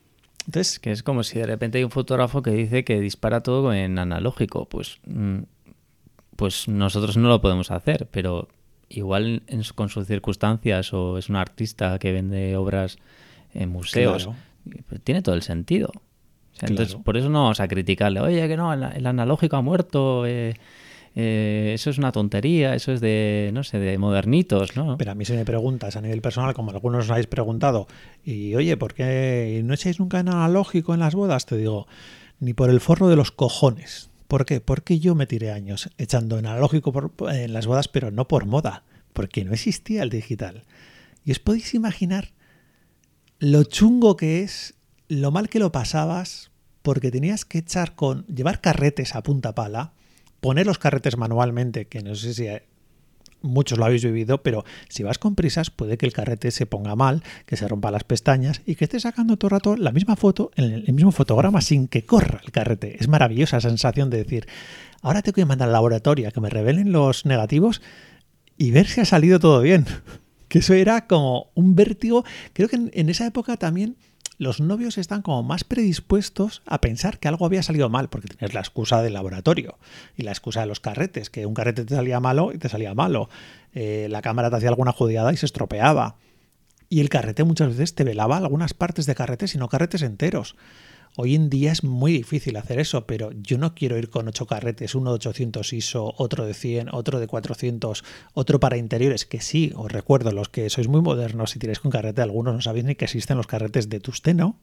Entonces, 0.47 0.79
que 0.79 0.93
es 0.93 1.03
como 1.03 1.25
si 1.25 1.39
de 1.41 1.47
repente 1.47 1.79
hay 1.79 1.85
un 1.85 1.91
fotógrafo 1.91 2.43
que 2.43 2.51
dice 2.53 2.85
que 2.85 3.01
dispara 3.01 3.43
todo 3.43 3.73
en 3.73 3.99
analógico, 3.99 4.69
pues, 4.69 5.01
pues 6.37 6.69
nosotros 6.69 7.17
no 7.17 7.29
lo 7.29 7.41
podemos 7.41 7.71
hacer, 7.71 8.09
pero 8.11 8.49
igual 8.89 9.43
en, 9.47 9.63
con 9.75 9.89
sus 9.89 10.07
circunstancias 10.07 10.93
o 10.93 11.19
es 11.19 11.29
un 11.29 11.37
artista 11.37 11.99
que 11.99 12.13
vende 12.13 12.57
obras 12.57 12.99
en 13.53 13.71
museos, 13.71 14.25
claro. 14.25 15.01
tiene 15.05 15.23
todo 15.23 15.35
el 15.35 15.43
sentido. 15.43 15.89
O 15.89 16.57
sea, 16.57 16.69
claro. 16.69 16.73
Entonces, 16.73 16.97
por 16.97 17.17
eso 17.17 17.29
no 17.29 17.43
vamos 17.43 17.61
a 17.61 17.69
criticarle, 17.69 18.21
oye, 18.21 18.47
que 18.49 18.57
no, 18.57 18.73
el, 18.73 18.83
el 18.83 19.07
analógico 19.07 19.57
ha 19.57 19.63
muerto, 19.63 20.27
eh, 20.27 20.55
eh, 21.17 21.73
eso 21.75 21.91
es 21.91 21.99
una 21.99 22.11
tontería, 22.11 22.75
eso 22.75 22.93
es 22.93 23.01
de, 23.01 23.51
no 23.53 23.63
sé, 23.63 23.79
de 23.79 23.97
modernitos, 23.99 24.77
¿no? 24.77 24.97
Pero 24.99 25.13
a 25.13 25.15
mí 25.15 25.25
se 25.25 25.37
me 25.37 25.45
preguntas 25.45 25.97
a 25.97 26.01
nivel 26.01 26.21
personal, 26.21 26.55
como 26.55 26.73
algunos 26.73 27.05
os 27.05 27.11
habéis 27.11 27.29
preguntado, 27.29 27.87
y 28.25 28.55
oye, 28.57 28.77
¿por 28.77 28.95
qué 28.95 29.63
no 29.65 29.75
echáis 29.75 30.01
nunca 30.01 30.19
en 30.19 30.29
analógico 30.29 30.93
en 30.93 31.01
las 31.01 31.15
bodas? 31.15 31.47
Te 31.47 31.57
digo, 31.57 31.87
ni 32.41 32.53
por 32.53 32.69
el 32.69 32.81
forro 32.81 33.09
de 33.09 33.17
los 33.17 33.31
cojones. 33.31 34.11
¿Por 34.35 34.47
qué? 34.47 34.61
Porque 34.61 34.99
yo 34.99 35.15
me 35.15 35.29
tiré 35.29 35.53
años 35.53 35.91
echando 35.97 36.37
analógico 36.37 36.93
en 37.31 37.53
las 37.53 37.69
bodas, 37.69 37.87
pero 37.87 38.11
no 38.11 38.27
por 38.27 38.47
moda, 38.47 38.83
porque 39.13 39.45
no 39.45 39.53
existía 39.53 40.03
el 40.03 40.11
digital. 40.11 40.65
Y 41.25 41.31
os 41.31 41.39
podéis 41.39 41.73
imaginar 41.73 42.33
lo 43.39 43.63
chungo 43.63 44.17
que 44.17 44.43
es, 44.43 44.75
lo 45.07 45.31
mal 45.31 45.49
que 45.49 45.61
lo 45.61 45.71
pasabas, 45.71 46.51
porque 46.83 47.13
tenías 47.13 47.45
que 47.45 47.59
echar 47.59 47.95
con, 47.95 48.27
llevar 48.27 48.61
carretes 48.61 49.15
a 49.15 49.23
punta 49.23 49.55
pala, 49.55 49.93
poner 50.41 50.67
los 50.67 50.79
carretes 50.81 51.17
manualmente, 51.17 51.87
que 51.87 52.03
no 52.03 52.17
sé 52.17 52.35
si 52.35 52.49
muchos 53.45 53.79
lo 53.79 53.85
habéis 53.85 54.05
vivido, 54.05 54.43
pero 54.43 54.65
si 54.89 55.03
vas 55.03 55.19
con 55.19 55.35
prisas 55.35 55.71
puede 55.71 55.97
que 55.97 56.07
el 56.07 56.13
carrete 56.13 56.51
se 56.51 56.67
ponga 56.67 56.97
mal, 56.97 57.23
que 57.47 57.57
se 57.57 57.69
rompa 57.69 57.91
las 57.91 58.05
pestañas 58.05 58.63
y 58.67 58.75
que 58.75 58.85
estés 58.85 59.03
sacando 59.03 59.37
todo 59.37 59.49
el 59.49 59.53
rato 59.53 59.77
la 59.77 59.93
misma 59.93 60.17
foto 60.17 60.51
en 60.57 60.65
el 60.65 60.93
mismo 60.93 61.13
fotograma 61.13 61.61
sin 61.61 61.87
que 61.87 62.05
corra 62.05 62.41
el 62.45 62.51
carrete. 62.51 62.97
Es 62.99 63.09
maravillosa 63.09 63.59
esa 63.59 63.69
sensación 63.69 64.11
de 64.11 64.19
decir, 64.19 64.47
ahora 65.03 65.23
tengo 65.23 65.35
que 65.35 65.45
mandar 65.45 65.69
al 65.69 65.73
laboratorio 65.73 66.29
a 66.29 66.33
que 66.33 66.41
me 66.41 66.51
revelen 66.51 66.93
los 66.93 67.27
negativos 67.27 67.83
y 68.57 68.71
ver 68.71 68.87
si 68.87 69.01
ha 69.01 69.05
salido 69.05 69.39
todo 69.39 69.61
bien. 69.61 69.87
Que 70.47 70.61
eso 70.61 70.75
era 70.75 71.09
como 71.09 71.51
un 71.55 71.75
vértigo. 71.75 72.25
Creo 72.53 72.69
que 72.69 72.77
en, 72.77 73.09
esa 73.09 73.27
época 73.27 73.57
también 73.57 73.97
los 74.39 74.61
novios 74.61 74.99
están 74.99 75.23
como 75.23 75.43
más 75.43 75.65
predispuestos 75.65 76.63
a 76.67 76.81
pensar 76.81 77.19
que 77.19 77.29
algo 77.29 77.47
había 77.47 77.63
salido 77.63 77.89
mal, 77.89 78.09
porque 78.09 78.29
tenías 78.29 78.55
la 78.55 78.61
excusa 78.61 79.03
del 79.03 79.15
laboratorio 79.15 79.79
y 80.17 80.23
la 80.23 80.33
excusa 80.33 80.61
de 80.61 80.67
los 80.67 80.81
carretes, 80.81 81.31
que 81.31 81.47
un 81.47 81.55
carrete 81.55 81.85
te 81.85 81.95
salía 81.95 82.21
malo 82.21 82.53
y 82.53 82.59
te 82.59 82.69
salía 82.69 82.95
malo. 82.95 83.29
Eh, 83.73 84.09
la 84.11 84.23
cámara 84.23 84.51
te 84.51 84.57
hacía 84.57 84.69
alguna 84.69 84.93
judiada 84.93 85.33
y 85.33 85.37
se 85.37 85.47
estropeaba. 85.47 86.17
Y 86.89 87.01
el 87.01 87.09
carrete 87.09 87.45
muchas 87.45 87.69
veces 87.69 87.95
te 87.95 88.05
velaba 88.05 88.37
algunas 88.37 88.75
partes 88.75 89.07
de 89.07 89.15
carretes 89.15 89.55
y 89.55 89.59
no 89.59 89.69
carretes 89.69 90.03
enteros. 90.03 90.57
Hoy 91.17 91.37
en 91.37 91.49
día 91.49 91.71
es 91.71 91.85
muy 91.85 92.13
difícil 92.13 92.57
hacer 92.57 92.81
eso, 92.81 93.07
pero 93.07 93.31
yo 93.33 93.57
no 93.57 93.77
quiero 93.77 93.97
ir 93.97 94.11
con 94.11 94.27
ocho 94.27 94.47
carretes, 94.47 94.97
uno 94.97 95.11
de 95.11 95.15
800 95.15 95.73
ISO, 95.73 96.13
otro 96.19 96.45
de 96.45 96.55
100, 96.55 96.89
otro 96.93 97.21
de 97.21 97.29
400, 97.29 98.03
otro 98.33 98.59
para 98.59 98.79
interiores, 98.79 99.25
que 99.25 99.41
sí, 99.41 99.73
os 99.77 99.93
recuerdo, 99.93 100.33
los 100.33 100.49
que 100.49 100.69
sois 100.71 100.89
muy 100.89 101.03
modernos 101.03 101.55
y 101.55 101.61
tiráis 101.61 101.79
con 101.79 101.93
carrete, 101.93 102.21
algunos 102.21 102.55
no 102.55 102.61
sabéis 102.61 102.85
ni 102.85 102.97
que 102.97 103.05
existen 103.05 103.37
los 103.37 103.47
carretes 103.47 103.89
de 103.89 104.01
Tusteno, 104.01 104.59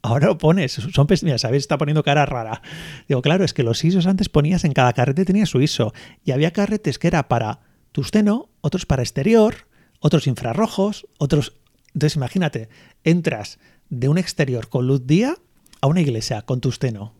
ahora 0.00 0.28
lo 0.28 0.38
pones. 0.38 0.72
Son 0.72 1.08
mira, 1.22 1.38
sabéis, 1.38 1.64
está 1.64 1.76
poniendo 1.76 2.04
cara 2.04 2.24
rara. 2.24 2.62
Digo, 3.08 3.20
claro, 3.20 3.44
es 3.44 3.52
que 3.52 3.64
los 3.64 3.82
ISOs 3.84 4.06
antes 4.06 4.28
ponías 4.28 4.64
en 4.64 4.74
cada 4.74 4.92
carrete 4.92 5.24
tenía 5.24 5.46
su 5.46 5.60
ISO. 5.60 5.92
Y 6.24 6.30
había 6.30 6.52
carretes 6.52 7.00
que 7.00 7.08
era 7.08 7.26
para 7.26 7.60
tusteno, 7.90 8.50
otros 8.60 8.86
para 8.86 9.02
exterior, 9.02 9.66
otros 9.98 10.28
infrarrojos, 10.28 11.08
otros. 11.18 11.54
Entonces, 11.94 12.16
imagínate, 12.16 12.68
entras 13.02 13.58
de 13.88 14.08
un 14.08 14.18
exterior 14.18 14.68
con 14.68 14.86
luz 14.86 15.06
día 15.06 15.36
a 15.84 15.86
una 15.86 16.00
iglesia 16.00 16.40
con 16.40 16.62
tusteno. 16.62 17.12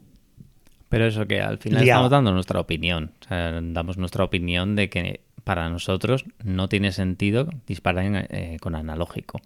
Pero 0.88 1.04
eso 1.04 1.26
que 1.26 1.42
al 1.42 1.58
final 1.58 1.82
estamos 1.82 2.10
dando 2.10 2.32
nuestra 2.32 2.60
opinión. 2.60 3.12
damos 3.28 3.98
nuestra 3.98 4.24
opinión 4.24 4.74
de 4.74 4.88
que 4.88 5.20
para 5.44 5.68
nosotros 5.68 6.24
no 6.42 6.70
tiene 6.70 6.90
sentido 6.92 7.50
disparar 7.66 8.26
eh, 8.30 8.56
con 8.62 8.74
analógico. 8.74 9.38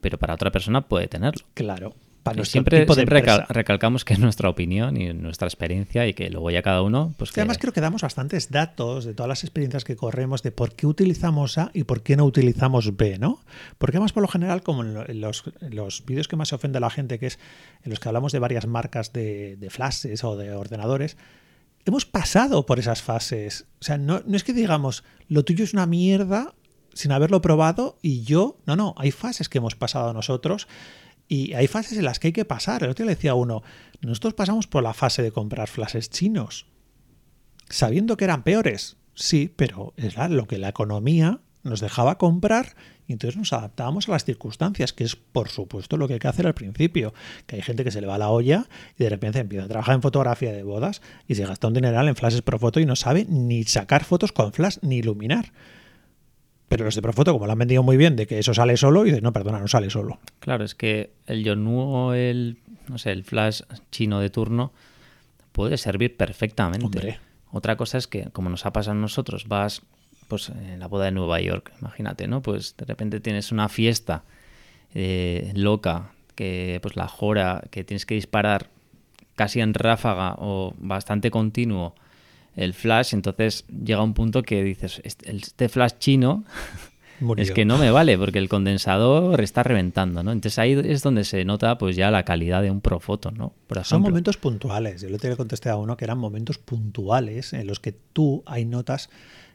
Pero 0.00 0.18
para 0.18 0.34
otra 0.34 0.50
persona 0.50 0.80
puede 0.88 1.06
tenerlo. 1.06 1.46
Claro 1.54 1.94
siempre, 2.44 2.86
recalcamos 3.48 4.04
que 4.04 4.14
es 4.14 4.18
nuestra 4.18 4.48
opinión 4.48 4.96
y 4.96 5.12
nuestra 5.12 5.46
experiencia 5.46 6.06
y 6.06 6.14
que 6.14 6.30
luego 6.30 6.50
ya 6.50 6.62
cada 6.62 6.82
uno... 6.82 7.14
Pues 7.18 7.30
Además 7.36 7.58
creo 7.58 7.72
que 7.72 7.80
damos 7.80 8.02
bastantes 8.02 8.50
datos 8.50 9.04
de 9.04 9.14
todas 9.14 9.28
las 9.28 9.44
experiencias 9.44 9.84
que 9.84 9.96
corremos 9.96 10.42
de 10.42 10.50
por 10.50 10.74
qué 10.74 10.86
utilizamos 10.86 11.58
A 11.58 11.70
y 11.74 11.84
por 11.84 12.02
qué 12.02 12.16
no 12.16 12.24
utilizamos 12.24 12.96
B, 12.96 13.18
¿no? 13.18 13.40
Porque 13.78 13.96
además 13.96 14.12
por 14.12 14.22
lo 14.22 14.28
general, 14.28 14.62
como 14.62 14.82
en 14.82 15.20
los, 15.20 15.44
los 15.60 16.04
vídeos 16.06 16.28
que 16.28 16.36
más 16.36 16.48
se 16.48 16.54
ofende 16.54 16.78
a 16.78 16.80
la 16.80 16.90
gente, 16.90 17.18
que 17.18 17.26
es 17.26 17.38
en 17.82 17.90
los 17.90 18.00
que 18.00 18.08
hablamos 18.08 18.32
de 18.32 18.38
varias 18.38 18.66
marcas 18.66 19.12
de, 19.12 19.56
de 19.56 19.70
flashes 19.70 20.24
o 20.24 20.36
de 20.36 20.52
ordenadores, 20.52 21.16
hemos 21.84 22.06
pasado 22.06 22.66
por 22.66 22.78
esas 22.78 23.02
fases. 23.02 23.66
O 23.80 23.84
sea, 23.84 23.98
no, 23.98 24.22
no 24.26 24.36
es 24.36 24.44
que 24.44 24.52
digamos, 24.52 25.04
lo 25.28 25.44
tuyo 25.44 25.64
es 25.64 25.72
una 25.72 25.86
mierda 25.86 26.54
sin 26.94 27.12
haberlo 27.12 27.40
probado 27.40 27.98
y 28.02 28.22
yo, 28.22 28.56
no, 28.66 28.76
no, 28.76 28.94
hay 28.96 29.10
fases 29.10 29.48
que 29.48 29.58
hemos 29.58 29.74
pasado 29.74 30.12
nosotros 30.12 30.68
y 31.28 31.54
hay 31.54 31.66
fases 31.66 31.98
en 31.98 32.04
las 32.04 32.18
que 32.18 32.28
hay 32.28 32.32
que 32.32 32.44
pasar. 32.44 32.82
El 32.82 32.90
otro 32.90 33.04
le 33.04 33.14
decía 33.14 33.32
a 33.32 33.34
uno, 33.34 33.62
nosotros 34.00 34.34
pasamos 34.34 34.66
por 34.66 34.82
la 34.82 34.94
fase 34.94 35.22
de 35.22 35.32
comprar 35.32 35.68
flashes 35.68 36.10
chinos, 36.10 36.66
sabiendo 37.68 38.16
que 38.16 38.24
eran 38.24 38.42
peores. 38.42 38.96
Sí, 39.14 39.52
pero 39.54 39.94
es 39.96 40.16
lo 40.16 40.46
que 40.46 40.58
la 40.58 40.68
economía 40.68 41.40
nos 41.62 41.80
dejaba 41.80 42.18
comprar 42.18 42.74
y 43.06 43.12
entonces 43.12 43.36
nos 43.36 43.52
adaptábamos 43.52 44.08
a 44.08 44.12
las 44.12 44.24
circunstancias, 44.24 44.92
que 44.92 45.04
es 45.04 45.16
por 45.16 45.48
supuesto 45.48 45.96
lo 45.96 46.06
que 46.06 46.14
hay 46.14 46.20
que 46.20 46.28
hacer 46.28 46.46
al 46.46 46.54
principio. 46.54 47.14
Que 47.46 47.56
hay 47.56 47.62
gente 47.62 47.84
que 47.84 47.90
se 47.90 48.00
le 48.00 48.06
va 48.06 48.18
la 48.18 48.30
olla 48.30 48.66
y 48.98 49.04
de 49.04 49.10
repente 49.10 49.38
empieza 49.38 49.64
a 49.64 49.68
trabajar 49.68 49.94
en 49.94 50.02
fotografía 50.02 50.52
de 50.52 50.62
bodas 50.62 51.02
y 51.26 51.34
se 51.34 51.46
gasta 51.46 51.68
un 51.68 51.74
dineral 51.74 52.08
en 52.08 52.16
flashes 52.16 52.42
pro 52.42 52.58
foto 52.58 52.80
y 52.80 52.86
no 52.86 52.96
sabe 52.96 53.26
ni 53.28 53.64
sacar 53.64 54.04
fotos 54.04 54.32
con 54.32 54.52
flash 54.52 54.78
ni 54.82 54.96
iluminar. 54.96 55.52
Pero 56.74 56.86
los 56.86 56.96
de 56.96 57.02
Profoto, 57.02 57.32
como 57.32 57.46
lo 57.46 57.52
han 57.52 57.58
vendido 57.60 57.84
muy 57.84 57.96
bien, 57.96 58.16
de 58.16 58.26
que 58.26 58.40
eso 58.40 58.52
sale 58.52 58.76
solo, 58.76 59.06
y 59.06 59.12
de 59.12 59.20
no, 59.20 59.32
perdona, 59.32 59.60
no 59.60 59.68
sale 59.68 59.90
solo. 59.90 60.18
Claro, 60.40 60.64
es 60.64 60.74
que 60.74 61.12
el 61.28 61.44
Yonnuo, 61.44 62.14
el, 62.14 62.58
no 62.88 62.98
sé, 62.98 63.12
el 63.12 63.22
flash 63.22 63.60
chino 63.92 64.18
de 64.18 64.28
turno, 64.28 64.72
puede 65.52 65.76
servir 65.76 66.16
perfectamente. 66.16 67.20
Otra 67.52 67.76
cosa 67.76 67.96
es 67.96 68.08
que, 68.08 68.24
como 68.32 68.50
nos 68.50 68.66
ha 68.66 68.72
pasado 68.72 68.98
a 68.98 69.00
nosotros, 69.00 69.46
vas 69.46 69.82
pues 70.26 70.48
en 70.48 70.80
la 70.80 70.88
boda 70.88 71.04
de 71.04 71.12
Nueva 71.12 71.40
York, 71.40 71.72
imagínate, 71.80 72.26
¿no? 72.26 72.42
Pues 72.42 72.76
de 72.76 72.86
repente 72.86 73.20
tienes 73.20 73.52
una 73.52 73.68
fiesta 73.68 74.24
eh, 74.96 75.52
loca, 75.54 76.10
que 76.34 76.80
pues 76.82 76.96
la 76.96 77.06
jora, 77.06 77.62
que 77.70 77.84
tienes 77.84 78.04
que 78.04 78.16
disparar 78.16 78.68
casi 79.36 79.60
en 79.60 79.74
ráfaga 79.74 80.34
o 80.38 80.74
bastante 80.78 81.30
continuo 81.30 81.94
el 82.56 82.74
flash, 82.74 83.14
entonces 83.14 83.64
llega 83.68 84.02
un 84.02 84.14
punto 84.14 84.42
que 84.42 84.62
dices, 84.62 85.00
este, 85.04 85.68
flash 85.68 85.92
chino 85.98 86.44
es 87.36 87.50
que 87.52 87.64
no 87.64 87.78
me 87.78 87.90
vale 87.90 88.18
porque 88.18 88.38
el 88.38 88.48
condensador 88.48 89.40
está 89.40 89.62
reventando, 89.62 90.22
¿no? 90.22 90.32
Entonces 90.32 90.58
ahí 90.58 90.72
es 90.72 91.02
donde 91.02 91.24
se 91.24 91.44
nota 91.44 91.78
pues 91.78 91.96
ya 91.96 92.10
la 92.10 92.24
calidad 92.24 92.62
de 92.62 92.70
un 92.70 92.80
Profoto, 92.80 93.30
¿no? 93.30 93.52
Son 93.84 94.02
momentos 94.02 94.36
puntuales. 94.36 95.00
Yo 95.00 95.08
le 95.08 95.18
tenía 95.18 95.36
contestar 95.36 95.72
a 95.72 95.76
uno 95.76 95.96
que 95.96 96.04
eran 96.04 96.18
momentos 96.18 96.58
puntuales 96.58 97.52
en 97.52 97.66
los 97.66 97.80
que 97.80 97.92
tú 97.92 98.42
hay 98.46 98.64
notas 98.64 99.10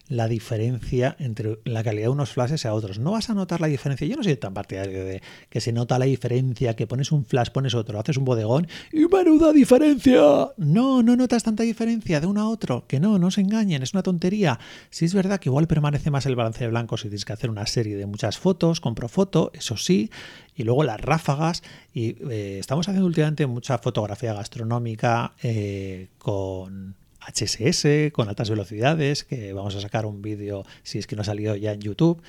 la 0.10 0.28
diferencia 0.28 1.16
entre 1.20 1.60
la 1.66 1.84
calidad 1.84 2.08
de 2.08 2.10
unos 2.10 2.32
flashes 2.32 2.66
a 2.66 2.74
otros. 2.74 3.00
No 3.00 3.12
vas 3.12 3.30
a 3.30 3.36
notar 3.36 3.62
la 3.62 3.68
diferencia. 3.68 4.08
Yo 4.08 4.18
no 4.18 4.24
soy 4.24 4.36
tan 4.36 4.54
partidario 4.54 5.06
de 5.06 5.22
que 5.50 5.62
se 5.62 5.72
nota 5.72 6.00
la 6.00 6.06
diferencia, 6.06 6.76
que 6.76 6.88
pones 6.88 7.12
un 7.12 7.26
flash, 7.26 7.50
pones 7.50 7.76
otro, 7.76 8.00
haces 8.00 8.18
un 8.18 8.26
bodegón 8.26 8.68
y 8.92 9.06
menuda 9.06 9.54
diferencia. 9.54 10.50
No, 10.58 11.04
no 11.04 11.16
notas 11.16 11.44
tanta 11.44 11.64
diferencia 11.64 12.20
de 12.20 12.28
uno 12.28 12.42
a 12.42 12.50
otro. 12.50 12.86
Que 12.88 13.00
no, 13.00 13.20
no 13.20 13.30
se 13.30 13.42
engañen, 13.42 13.84
es 13.84 13.94
una 13.94 14.04
tontería. 14.04 14.60
Si 14.90 15.06
es 15.06 15.14
verdad 15.14 15.40
que 15.40 15.50
igual 15.50 15.68
permanece 15.68 16.10
más 16.10 16.26
el 16.26 16.36
balance 16.36 16.64
de 16.64 16.72
blancos 16.72 17.02
si 17.02 17.10
tienes 17.10 17.26
que 17.26 17.34
hacer 17.34 17.52
una 17.52 17.68
serie 17.68 17.96
de 17.96 18.08
muchas 18.08 18.40
fotos, 18.40 18.82
compro 18.82 19.08
foto, 19.08 19.52
eso 19.54 19.78
sí, 19.78 20.10
y 20.56 20.64
luego 20.64 20.84
las 20.84 21.00
ráfagas. 21.00 21.62
Y 21.94 22.16
eh, 22.32 22.58
estamos 22.60 22.88
haciendo 22.88 23.06
últimamente 23.06 23.46
mucha 23.46 23.78
fotografía 23.78 24.34
gastronómica 24.34 25.34
eh, 25.44 26.08
con 26.18 26.96
HSS 27.20 28.12
con 28.12 28.30
altas 28.30 28.50
velocidades, 28.50 29.24
que 29.24 29.54
vamos 29.54 29.76
a 29.76 29.82
sacar 29.82 30.06
un 30.06 30.22
vídeo 30.22 30.66
si 30.84 31.00
es 31.00 31.08
que 31.08 31.16
no 31.16 31.22
ha 31.22 31.26
salido 31.26 31.56
ya 31.56 31.74
en 31.74 31.82
YouTube. 31.82 32.22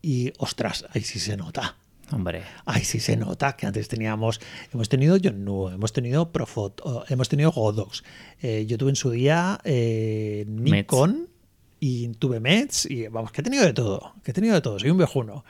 Y 0.00 0.32
ostras, 0.38 0.86
ahí 0.90 1.02
sí 1.02 1.18
se 1.18 1.36
nota. 1.36 1.76
Hombre. 2.10 2.42
Ahí 2.66 2.84
sí 2.84 3.00
se 3.00 3.16
nota 3.16 3.56
que 3.56 3.66
antes 3.66 3.88
teníamos, 3.88 4.40
hemos 4.72 4.88
tenido 4.88 5.16
Yonnu, 5.16 5.70
hemos 5.70 5.92
tenido 5.92 6.30
Profot, 6.30 6.80
hemos 7.08 7.28
tenido 7.28 7.52
Godox. 7.52 8.02
Eh, 8.42 8.66
yo 8.66 8.76
tuve 8.76 8.90
en 8.90 8.96
su 8.96 9.10
día 9.10 9.58
eh, 9.64 10.44
Nikon 10.46 11.28
y 11.80 12.08
tuve 12.08 12.38
Mets 12.40 12.86
y 12.90 13.08
vamos, 13.08 13.32
que 13.32 13.40
he 13.40 13.44
tenido 13.44 13.64
de 13.64 13.72
todo, 13.72 14.14
que 14.22 14.32
he 14.32 14.34
tenido 14.34 14.54
de 14.54 14.60
todo, 14.60 14.78
soy 14.78 14.90
un 14.90 14.98
viejuno. 14.98 15.44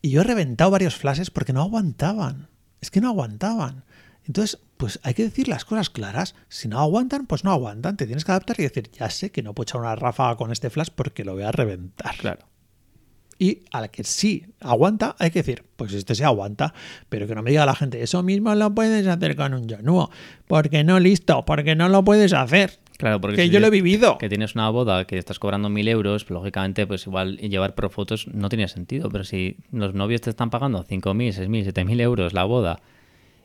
Y 0.00 0.10
yo 0.10 0.22
he 0.22 0.24
reventado 0.24 0.70
varios 0.70 0.96
flashes 0.96 1.30
porque 1.30 1.52
no 1.52 1.62
aguantaban. 1.62 2.48
Es 2.80 2.90
que 2.90 3.00
no 3.00 3.08
aguantaban. 3.08 3.84
Entonces, 4.26 4.60
pues 4.76 5.00
hay 5.02 5.14
que 5.14 5.24
decir 5.24 5.48
las 5.48 5.64
cosas 5.64 5.90
claras. 5.90 6.34
Si 6.48 6.68
no 6.68 6.80
aguantan, 6.80 7.26
pues 7.26 7.44
no 7.44 7.52
aguantan. 7.52 7.96
Te 7.96 8.06
tienes 8.06 8.24
que 8.24 8.32
adaptar 8.32 8.56
y 8.58 8.64
decir, 8.64 8.90
ya 8.92 9.08
sé 9.10 9.30
que 9.30 9.42
no 9.42 9.54
puedo 9.54 9.64
echar 9.64 9.80
una 9.80 9.96
ráfaga 9.96 10.36
con 10.36 10.52
este 10.52 10.70
flash 10.70 10.88
porque 10.94 11.24
lo 11.24 11.34
voy 11.34 11.44
a 11.44 11.52
reventar. 11.52 12.16
Claro. 12.16 12.46
Y 13.38 13.64
a 13.70 13.82
la 13.82 13.88
que 13.88 14.02
sí 14.02 14.46
aguanta, 14.60 15.14
hay 15.18 15.30
que 15.30 15.40
decir, 15.40 15.64
pues 15.76 15.92
este 15.92 16.14
se 16.14 16.24
aguanta, 16.24 16.72
pero 17.10 17.26
que 17.26 17.34
no 17.34 17.42
me 17.42 17.50
diga 17.50 17.66
la 17.66 17.74
gente, 17.74 18.02
eso 18.02 18.22
mismo 18.22 18.54
lo 18.54 18.74
puedes 18.74 19.06
hacer 19.06 19.36
con 19.36 19.52
un 19.52 19.68
Yanuo, 19.68 20.10
porque 20.46 20.84
no 20.84 20.98
listo, 20.98 21.44
porque 21.44 21.74
no 21.76 21.90
lo 21.90 22.02
puedes 22.02 22.32
hacer. 22.32 22.78
Claro, 22.96 23.20
porque 23.20 23.36
que 23.36 23.50
yo 23.50 23.60
lo 23.60 23.66
he 23.66 23.70
vivido. 23.70 24.16
Que 24.16 24.30
tienes 24.30 24.54
una 24.54 24.70
boda 24.70 25.06
que 25.06 25.18
estás 25.18 25.38
cobrando 25.38 25.68
mil 25.68 25.86
euros, 25.86 26.24
pues, 26.24 26.30
lógicamente, 26.30 26.86
pues 26.86 27.06
igual 27.06 27.36
llevar 27.36 27.74
pro 27.74 27.90
fotos 27.90 28.26
no 28.28 28.48
tiene 28.48 28.68
sentido. 28.68 29.10
Pero 29.10 29.22
si 29.22 29.58
los 29.70 29.92
novios 29.92 30.22
te 30.22 30.30
están 30.30 30.48
pagando 30.48 30.82
cinco 30.82 31.12
mil, 31.12 31.34
seis 31.34 31.50
mil, 31.50 31.62
siete 31.62 31.84
mil 31.84 32.00
euros 32.00 32.32
la 32.32 32.44
boda 32.44 32.80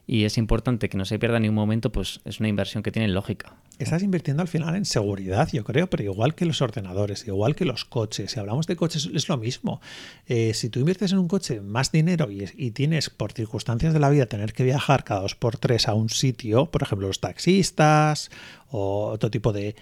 y 0.08 0.26
es 0.26 0.38
importante 0.38 0.90
que 0.90 0.98
no 0.98 1.06
se 1.06 1.20
pierda 1.20 1.40
ningún 1.40 1.56
momento, 1.56 1.92
pues 1.92 2.22
es 2.26 2.40
una 2.40 2.50
inversión 2.50 2.84
que 2.84 2.92
tiene 2.92 3.08
lógica. 3.08 3.56
Estás 3.80 4.04
invirtiendo 4.04 4.42
al 4.42 4.48
final 4.48 4.76
en 4.76 4.86
seguridad, 4.86 5.50
yo 5.52 5.64
creo, 5.64 5.90
pero 5.90 6.04
igual 6.04 6.36
que 6.36 6.46
los 6.46 6.62
ordenadores, 6.62 7.28
igual 7.28 7.56
que 7.56 7.66
los 7.66 7.86
coches. 7.86 8.32
Si 8.32 8.40
hablamos 8.40 8.68
de 8.68 8.76
coches, 8.76 9.10
es 9.14 9.30
lo 9.30 9.38
mismo. 9.38 9.82
Eh, 10.28 10.54
si 10.54 10.70
tú 10.70 10.80
inviertes 10.80 11.12
en 11.14 11.18
un 11.18 11.28
coche 11.28 11.62
más 11.62 11.92
dinero 11.92 12.30
y, 12.30 12.46
y, 12.56 12.72
tienes, 12.72 13.10
por 13.10 13.32
circunstancias 13.32 13.94
de 13.94 14.00
la 14.00 14.10
vida, 14.10 14.26
tener 14.26 14.54
que 14.54 14.64
viajar 14.64 15.04
cada 15.04 15.22
dos 15.22 15.36
por 15.36 15.58
tres 15.58 15.88
a 15.88 15.94
un 15.94 16.10
sitio, 16.10 16.68
por 16.68 16.84
ejemplo, 16.84 17.08
los 17.08 17.20
taxistas 17.20 18.30
o 18.70 19.08
otro 19.08 19.32
tipo 19.32 19.54
de. 19.54 19.76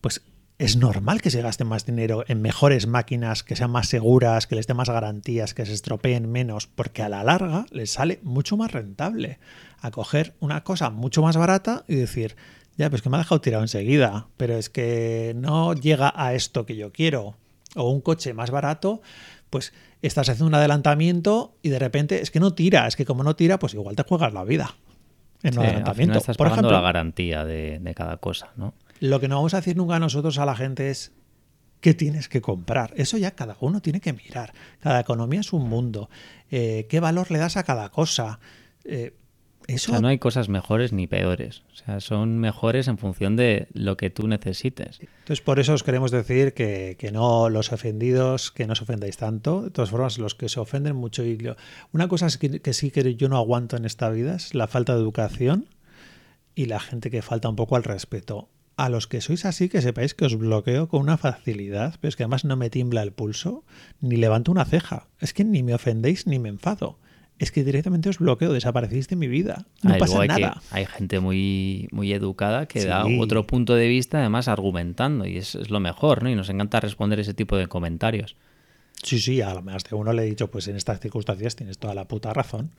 Pues 0.00 0.22
es 0.58 0.76
normal 0.76 1.20
que 1.22 1.30
se 1.30 1.40
gaste 1.40 1.64
más 1.64 1.86
dinero 1.86 2.24
en 2.26 2.42
mejores 2.42 2.86
máquinas, 2.88 3.44
que 3.44 3.54
sean 3.56 3.70
más 3.70 3.88
seguras, 3.88 4.46
que 4.46 4.56
les 4.56 4.66
dé 4.66 4.74
más 4.74 4.88
garantías, 4.90 5.54
que 5.54 5.64
se 5.64 5.72
estropeen 5.72 6.30
menos, 6.30 6.66
porque 6.66 7.02
a 7.02 7.08
la 7.08 7.22
larga 7.22 7.66
les 7.70 7.92
sale 7.92 8.18
mucho 8.22 8.56
más 8.56 8.72
rentable 8.72 9.38
a 9.80 9.90
coger 9.92 10.34
una 10.40 10.64
cosa 10.64 10.90
mucho 10.90 11.22
más 11.22 11.36
barata 11.36 11.84
y 11.86 11.94
decir, 11.94 12.34
ya, 12.76 12.90
pues 12.90 13.02
que 13.02 13.08
me 13.10 13.16
ha 13.16 13.20
dejado 13.20 13.40
tirado 13.40 13.62
enseguida, 13.62 14.26
pero 14.36 14.56
es 14.56 14.68
que 14.68 15.32
no 15.36 15.74
llega 15.74 16.12
a 16.16 16.34
esto 16.34 16.66
que 16.66 16.74
yo 16.76 16.92
quiero. 16.92 17.36
o 17.76 17.90
un 17.90 18.00
coche 18.00 18.32
más 18.34 18.50
barato, 18.50 19.00
pues 19.50 19.72
estás 20.02 20.28
haciendo 20.28 20.46
un 20.48 20.54
adelantamiento 20.54 21.54
y 21.62 21.68
de 21.68 21.78
repente 21.78 22.20
es 22.22 22.30
que 22.32 22.40
no 22.40 22.54
tira, 22.54 22.86
es 22.88 22.96
que 22.96 23.04
como 23.04 23.22
no 23.22 23.36
tira, 23.36 23.58
pues 23.58 23.74
igual 23.74 23.94
te 23.94 24.02
juegas 24.02 24.32
la 24.32 24.42
vida 24.42 24.74
en 25.42 25.50
un 25.50 25.52
Sí, 25.52 25.58
al 25.60 25.66
adelantamiento. 25.66 25.94
final 26.02 26.16
estás 26.16 26.36
Por 26.36 26.48
pagando 26.48 26.68
ejemplo, 26.68 26.76
la 26.82 26.82
garantía 26.82 27.44
de, 27.44 27.78
de 27.78 27.94
cada 27.94 28.16
cosa, 28.16 28.50
¿no? 28.56 28.74
Lo 29.00 29.20
que 29.20 29.28
no 29.28 29.36
vamos 29.36 29.54
a 29.54 29.58
decir 29.58 29.76
nunca 29.76 29.98
nosotros 29.98 30.38
a 30.38 30.46
la 30.46 30.56
gente 30.56 30.90
es 30.90 31.12
qué 31.80 31.94
tienes 31.94 32.28
que 32.28 32.40
comprar. 32.40 32.92
Eso 32.96 33.16
ya 33.18 33.32
cada 33.32 33.56
uno 33.60 33.80
tiene 33.80 34.00
que 34.00 34.12
mirar. 34.12 34.52
Cada 34.80 35.00
economía 35.00 35.40
es 35.40 35.52
un 35.52 35.68
mundo. 35.68 36.10
Eh, 36.50 36.86
¿Qué 36.88 36.98
valor 37.00 37.30
le 37.30 37.38
das 37.38 37.56
a 37.56 37.62
cada 37.62 37.90
cosa? 37.90 38.40
Eh, 38.84 39.14
O 39.60 39.64
eso 39.68 39.92
sea, 39.92 40.00
no 40.00 40.08
hay 40.08 40.18
cosas 40.18 40.48
mejores 40.48 40.92
ni 40.92 41.06
peores. 41.06 41.62
O 41.72 41.76
sea, 41.76 42.00
son 42.00 42.38
mejores 42.38 42.88
en 42.88 42.98
función 42.98 43.36
de 43.36 43.68
lo 43.74 43.96
que 43.96 44.10
tú 44.10 44.26
necesites. 44.26 44.98
Entonces, 45.00 45.40
por 45.40 45.60
eso 45.60 45.74
os 45.74 45.84
queremos 45.84 46.10
decir 46.10 46.52
que, 46.54 46.96
que 46.98 47.12
no 47.12 47.48
los 47.50 47.70
ofendidos, 47.70 48.50
que 48.50 48.66
no 48.66 48.72
os 48.72 48.82
ofendáis 48.82 49.16
tanto. 49.18 49.62
De 49.62 49.70
todas 49.70 49.90
formas, 49.90 50.18
los 50.18 50.34
que 50.34 50.48
se 50.48 50.58
ofenden 50.58 50.96
mucho. 50.96 51.22
Y 51.22 51.36
lo- 51.38 51.54
una 51.92 52.08
cosa 52.08 52.26
es 52.26 52.38
que, 52.38 52.60
que 52.60 52.72
sí 52.72 52.90
que 52.90 53.14
yo 53.14 53.28
no 53.28 53.36
aguanto 53.36 53.76
en 53.76 53.84
esta 53.84 54.10
vida 54.10 54.34
es 54.34 54.52
la 54.54 54.66
falta 54.66 54.94
de 54.94 55.00
educación 55.00 55.66
y 56.56 56.64
la 56.66 56.80
gente 56.80 57.08
que 57.10 57.22
falta 57.22 57.48
un 57.48 57.54
poco 57.56 57.76
al 57.76 57.84
respeto. 57.84 58.48
A 58.78 58.88
los 58.88 59.08
que 59.08 59.20
sois 59.20 59.44
así, 59.44 59.68
que 59.68 59.82
sepáis 59.82 60.14
que 60.14 60.24
os 60.24 60.36
bloqueo 60.38 60.86
con 60.86 61.00
una 61.02 61.18
facilidad, 61.18 61.96
pero 62.00 62.08
es 62.10 62.14
que 62.16 62.22
además 62.22 62.44
no 62.44 62.54
me 62.56 62.70
tiembla 62.70 63.02
el 63.02 63.10
pulso, 63.12 63.64
ni 64.00 64.14
levanto 64.16 64.52
una 64.52 64.64
ceja. 64.64 65.08
Es 65.18 65.34
que 65.34 65.42
ni 65.44 65.64
me 65.64 65.74
ofendéis 65.74 66.28
ni 66.28 66.38
me 66.38 66.48
enfado. 66.48 66.96
Es 67.40 67.50
que 67.50 67.64
directamente 67.64 68.08
os 68.08 68.18
bloqueo, 68.18 68.52
desaparecéis 68.52 69.08
de 69.08 69.16
mi 69.16 69.26
vida. 69.26 69.66
No 69.82 69.98
pasa 69.98 70.20
hay, 70.20 70.28
que- 70.28 70.40
nada. 70.42 70.62
hay 70.70 70.86
gente 70.86 71.18
muy, 71.18 71.88
muy 71.90 72.12
educada 72.12 72.66
que 72.66 72.84
da 72.84 73.04
otro 73.20 73.46
punto 73.48 73.74
de 73.74 73.88
vista, 73.88 74.20
además 74.20 74.46
argumentando, 74.46 75.26
y 75.26 75.38
es, 75.38 75.56
es 75.56 75.70
lo 75.70 75.80
mejor, 75.80 76.22
¿no? 76.22 76.30
Y 76.30 76.36
nos 76.36 76.48
encanta 76.48 76.78
responder 76.80 77.18
ese 77.18 77.34
tipo 77.34 77.56
de 77.56 77.66
comentarios. 77.66 78.36
Sí, 79.02 79.20
sí, 79.20 79.40
a 79.40 79.60
más 79.60 79.84
de 79.84 79.94
uno 79.96 80.12
le 80.12 80.22
he 80.22 80.26
dicho, 80.26 80.50
pues 80.50 80.66
en 80.68 80.76
estas 80.76 80.98
circunstancias 81.00 81.54
tienes 81.54 81.78
toda 81.78 81.94
la 81.94 82.08
puta 82.08 82.32
razón, 82.32 82.72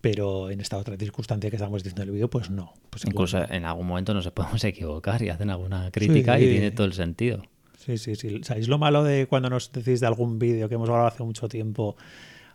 pero 0.00 0.50
en 0.50 0.60
esta 0.60 0.76
otra 0.76 0.96
circunstancia 0.96 1.50
que 1.50 1.56
estamos 1.56 1.82
diciendo 1.82 2.02
en 2.02 2.08
el 2.08 2.14
vídeo, 2.14 2.30
pues 2.30 2.50
no. 2.50 2.72
Pues 2.90 3.04
Incluso 3.04 3.38
en 3.50 3.64
algún 3.64 3.86
momento 3.86 4.14
nos 4.14 4.30
podemos 4.30 4.62
equivocar 4.64 5.22
y 5.22 5.28
hacen 5.30 5.50
alguna 5.50 5.90
crítica 5.90 6.38
Sí. 6.38 6.44
y 6.44 6.50
tiene 6.50 6.70
todo 6.70 6.86
el 6.86 6.92
sentido. 6.92 7.42
Sí, 7.78 7.96
sí, 7.98 8.14
sí. 8.16 8.40
¿Sabéis 8.42 8.68
lo 8.68 8.78
malo 8.78 9.02
de 9.02 9.26
cuando 9.26 9.48
nos 9.50 9.72
decís 9.72 10.00
de 10.00 10.06
algún 10.06 10.38
vídeo 10.38 10.68
que 10.68 10.74
hemos 10.74 10.88
grabado 10.88 11.08
hace 11.08 11.22
mucho 11.24 11.48
tiempo, 11.48 11.96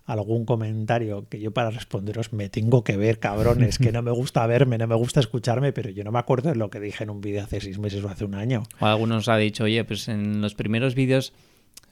algún 0.06 0.44
comentario 0.44 1.26
que 1.28 1.40
yo 1.40 1.50
para 1.50 1.70
responderos 1.70 2.32
me 2.32 2.48
tengo 2.50 2.84
que 2.84 2.96
ver, 2.96 3.18
cabrones, 3.18 3.78
que 3.78 3.90
no 3.90 4.02
me 4.02 4.10
gusta 4.10 4.46
verme, 4.46 4.78
no 4.78 4.86
me 4.86 4.94
gusta 4.94 5.20
escucharme, 5.20 5.72
pero 5.72 5.90
yo 5.90 6.04
no 6.04 6.12
me 6.12 6.18
acuerdo 6.18 6.50
de 6.50 6.56
lo 6.56 6.70
que 6.70 6.78
dije 6.78 7.04
en 7.04 7.10
un 7.10 7.20
vídeo 7.20 7.42
hace 7.42 7.60
seis 7.60 7.78
meses 7.78 8.04
o 8.04 8.08
hace 8.08 8.24
un 8.24 8.34
año. 8.34 8.62
O 8.80 8.86
algunos 8.86 9.16
nos 9.16 9.28
ha 9.28 9.36
dicho, 9.36 9.64
oye, 9.64 9.82
pues 9.84 10.08
en 10.08 10.40
los 10.40 10.54
primeros 10.54 10.94
vídeos 10.94 11.32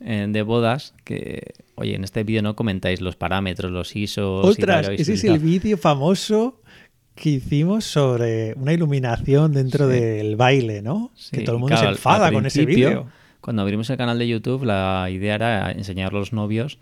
de 0.00 0.42
bodas, 0.42 0.94
que, 1.04 1.54
oye, 1.76 1.94
en 1.94 2.04
este 2.04 2.24
vídeo 2.24 2.42
no 2.42 2.56
comentáis 2.56 3.00
los 3.00 3.16
parámetros, 3.16 3.70
los 3.70 3.94
ISOs. 3.94 4.58
y 4.58 4.62
tal, 4.62 4.94
ese 4.94 5.12
es 5.14 5.22
tal". 5.22 5.32
el 5.34 5.38
vídeo 5.38 5.76
famoso 5.78 6.60
que 7.14 7.30
hicimos 7.30 7.84
sobre 7.84 8.54
una 8.54 8.72
iluminación 8.72 9.52
dentro 9.52 9.86
Sí. 9.88 9.94
del 10.00 10.36
baile, 10.36 10.82
¿no? 10.82 11.12
Sí, 11.14 11.36
que 11.36 11.42
todo 11.44 11.56
el 11.56 11.60
mundo 11.60 11.76
claro, 11.76 11.88
se 11.90 11.92
enfada 11.94 12.32
con 12.32 12.46
ese 12.46 12.64
vídeo. 12.64 13.06
Cuando 13.40 13.62
abrimos 13.62 13.90
el 13.90 13.96
canal 13.96 14.18
de 14.18 14.28
YouTube, 14.28 14.64
la 14.64 15.08
idea 15.10 15.34
era 15.34 15.70
enseñar 15.72 16.12
a 16.12 16.18
los 16.18 16.32
novios 16.32 16.78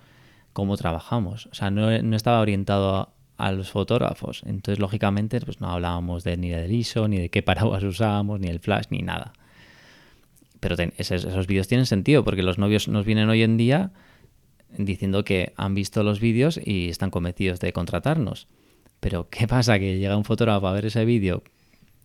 cómo 0.52 0.76
trabajamos. 0.76 1.46
O 1.46 1.54
sea, 1.54 1.70
no, 1.70 2.00
no 2.02 2.16
estaba 2.16 2.40
orientado 2.40 2.94
a, 2.96 3.08
a 3.38 3.52
los 3.52 3.70
fotógrafos. 3.70 4.42
Entonces, 4.46 4.78
lógicamente, 4.78 5.40
pues 5.40 5.60
no 5.60 5.68
hablábamos 5.70 6.22
de, 6.22 6.36
ni 6.36 6.50
del 6.50 6.70
ISO, 6.72 7.08
ni 7.08 7.18
de 7.18 7.28
qué 7.30 7.42
paraguas 7.42 7.82
usábamos, 7.82 8.40
ni 8.40 8.48
el 8.48 8.60
flash, 8.60 8.84
ni 8.90 8.98
nada. 9.00 9.32
Pero 10.60 10.76
ten- 10.76 10.92
esos, 10.98 11.24
esos 11.24 11.46
vídeos 11.46 11.68
tienen 11.68 11.86
sentido 11.86 12.22
porque 12.24 12.42
los 12.42 12.58
novios 12.58 12.86
nos 12.88 13.04
vienen 13.06 13.28
hoy 13.28 13.42
en 13.42 13.56
día 13.56 13.90
diciendo 14.76 15.24
que 15.24 15.52
han 15.56 15.74
visto 15.74 16.02
los 16.02 16.20
vídeos 16.20 16.60
y 16.62 16.88
están 16.90 17.10
convencidos 17.10 17.60
de 17.60 17.72
contratarnos. 17.72 18.46
Pero 19.00 19.28
¿qué 19.30 19.46
pasa? 19.48 19.78
Que 19.78 19.98
llega 19.98 20.16
un 20.16 20.24
fotógrafo 20.24 20.68
a 20.68 20.72
ver 20.72 20.86
ese 20.86 21.04
vídeo 21.04 21.42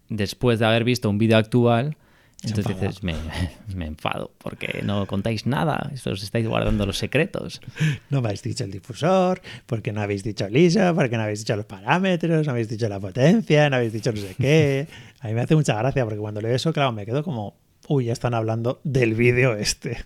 después 0.10 0.60
de 0.60 0.66
haber 0.66 0.84
visto 0.84 1.10
un 1.10 1.18
vídeo 1.18 1.38
actual. 1.38 1.98
Se 2.38 2.50
Entonces 2.50 2.76
dices, 2.80 3.04
me, 3.04 3.16
me 3.76 3.86
enfado 3.88 4.32
porque 4.38 4.82
no 4.84 5.06
contáis 5.08 5.46
nada, 5.48 5.92
os 6.06 6.24
estáis 6.24 6.48
guardando 6.48 6.86
los 6.86 6.98
secretos. 6.98 7.60
No 8.10 8.22
me 8.22 8.28
habéis 8.28 8.44
dicho 8.44 8.64
el 8.64 8.72
difusor, 8.72 9.42
porque 9.66 9.92
no 9.92 10.02
habéis 10.02 10.24
dicho 10.24 10.46
el 10.46 10.56
ISO, 10.56 10.94
porque 10.96 11.18
no 11.18 11.24
habéis 11.24 11.40
dicho 11.40 11.56
los 11.56 11.66
parámetros, 11.66 12.46
no 12.46 12.52
habéis 12.52 12.70
dicho 12.70 12.88
la 12.88 13.00
potencia, 13.00 13.70
no 13.70 13.78
habéis 13.78 13.94
dicho 13.94 14.12
no 14.12 14.18
sé 14.18 14.36
qué. 14.38 14.88
A 15.22 15.28
mí 15.28 15.34
me 15.34 15.42
hace 15.42 15.56
mucha 15.56 15.76
gracia 15.76 16.04
porque 16.06 16.20
cuando 16.20 16.40
leo 16.42 16.54
eso, 16.56 16.72
claro, 16.72 16.92
me 16.92 17.06
quedo 17.06 17.24
como, 17.24 17.56
uy, 17.88 18.06
ya 18.06 18.14
están 18.14 18.34
hablando 18.34 18.80
del 18.84 19.14
vídeo 19.14 19.54
este. 19.54 20.06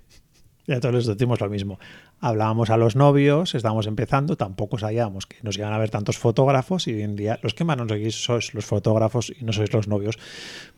Ya 0.70 0.80
todos 0.80 0.94
les 0.94 1.06
decimos 1.08 1.42
lo 1.42 1.50
mismo. 1.50 1.80
Hablábamos 2.20 2.70
a 2.70 2.78
los 2.78 2.96
novios, 2.96 3.56
estábamos 3.56 3.88
empezando, 3.88 4.36
tampoco 4.36 4.78
sabíamos 4.78 5.26
que 5.26 5.38
nos 5.42 5.58
iban 5.58 5.74
a 5.74 5.80
ver 5.80 5.90
tantos 5.90 6.20
fotógrafos 6.20 6.88
y 6.88 6.94
hoy 6.94 7.02
en 7.02 7.16
día 7.16 7.40
los 7.42 7.56
que 7.56 7.64
más 7.64 7.76
nos 7.76 7.88
seguís 7.88 8.24
sois 8.24 8.54
los 8.54 8.66
fotógrafos 8.66 9.32
y 9.32 9.44
no 9.44 9.52
sois 9.52 9.74
los 9.74 9.88
novios. 9.88 10.20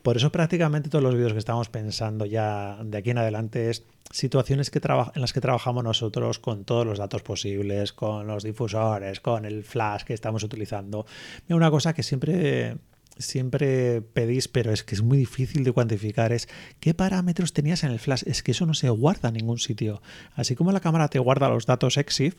Por 0.02 0.16
eso 0.16 0.32
prácticamente 0.32 0.88
todos 0.88 1.04
los 1.04 1.16
vídeos 1.16 1.34
que 1.34 1.40
estamos 1.40 1.68
pensando 1.68 2.26
ya 2.26 2.78
de 2.86 2.98
aquí 2.98 3.10
en 3.10 3.18
adelante 3.18 3.70
es 3.70 3.84
situaciones 4.12 4.70
que 4.70 4.80
en 4.80 5.22
las 5.22 5.34
que 5.34 5.42
trabajamos 5.42 5.84
nosotros 5.84 6.40
con 6.40 6.64
todos 6.64 6.86
los 6.86 6.98
datos 6.98 7.22
posibles, 7.22 7.92
con 7.92 8.28
los 8.28 8.44
difusores, 8.44 9.20
con 9.20 9.44
el 9.44 9.66
flash 9.66 10.04
que 10.04 10.14
estamos 10.14 10.44
utilizando. 10.44 11.06
Mira, 11.50 11.58
una 11.58 11.70
cosa 11.70 11.94
que 11.94 12.04
siempre 12.04 12.78
siempre 13.22 14.02
pedís, 14.02 14.48
pero 14.48 14.72
es 14.72 14.84
que 14.84 14.96
es 14.96 15.02
muy 15.02 15.18
difícil 15.18 15.64
de 15.64 15.72
cuantificar, 15.72 16.32
es 16.32 16.50
qué 16.80 16.94
parámetros 16.94 17.54
tenías 17.54 17.84
en 17.84 17.92
el 17.92 18.00
flash. 18.00 18.24
Es 18.26 18.44
que 18.44 18.52
eso 18.52 18.66
no 18.66 18.74
se 18.74 18.90
guarda 18.90 19.30
en 19.30 19.36
ningún 19.36 19.60
sitio. 19.60 20.02
Así 20.36 20.56
como 20.56 20.72
la 20.72 20.80
cámara 20.80 21.08
te 21.08 21.20
guarda 21.20 21.50
los 21.50 21.66
datos 21.66 21.98
EXIF, 21.98 22.36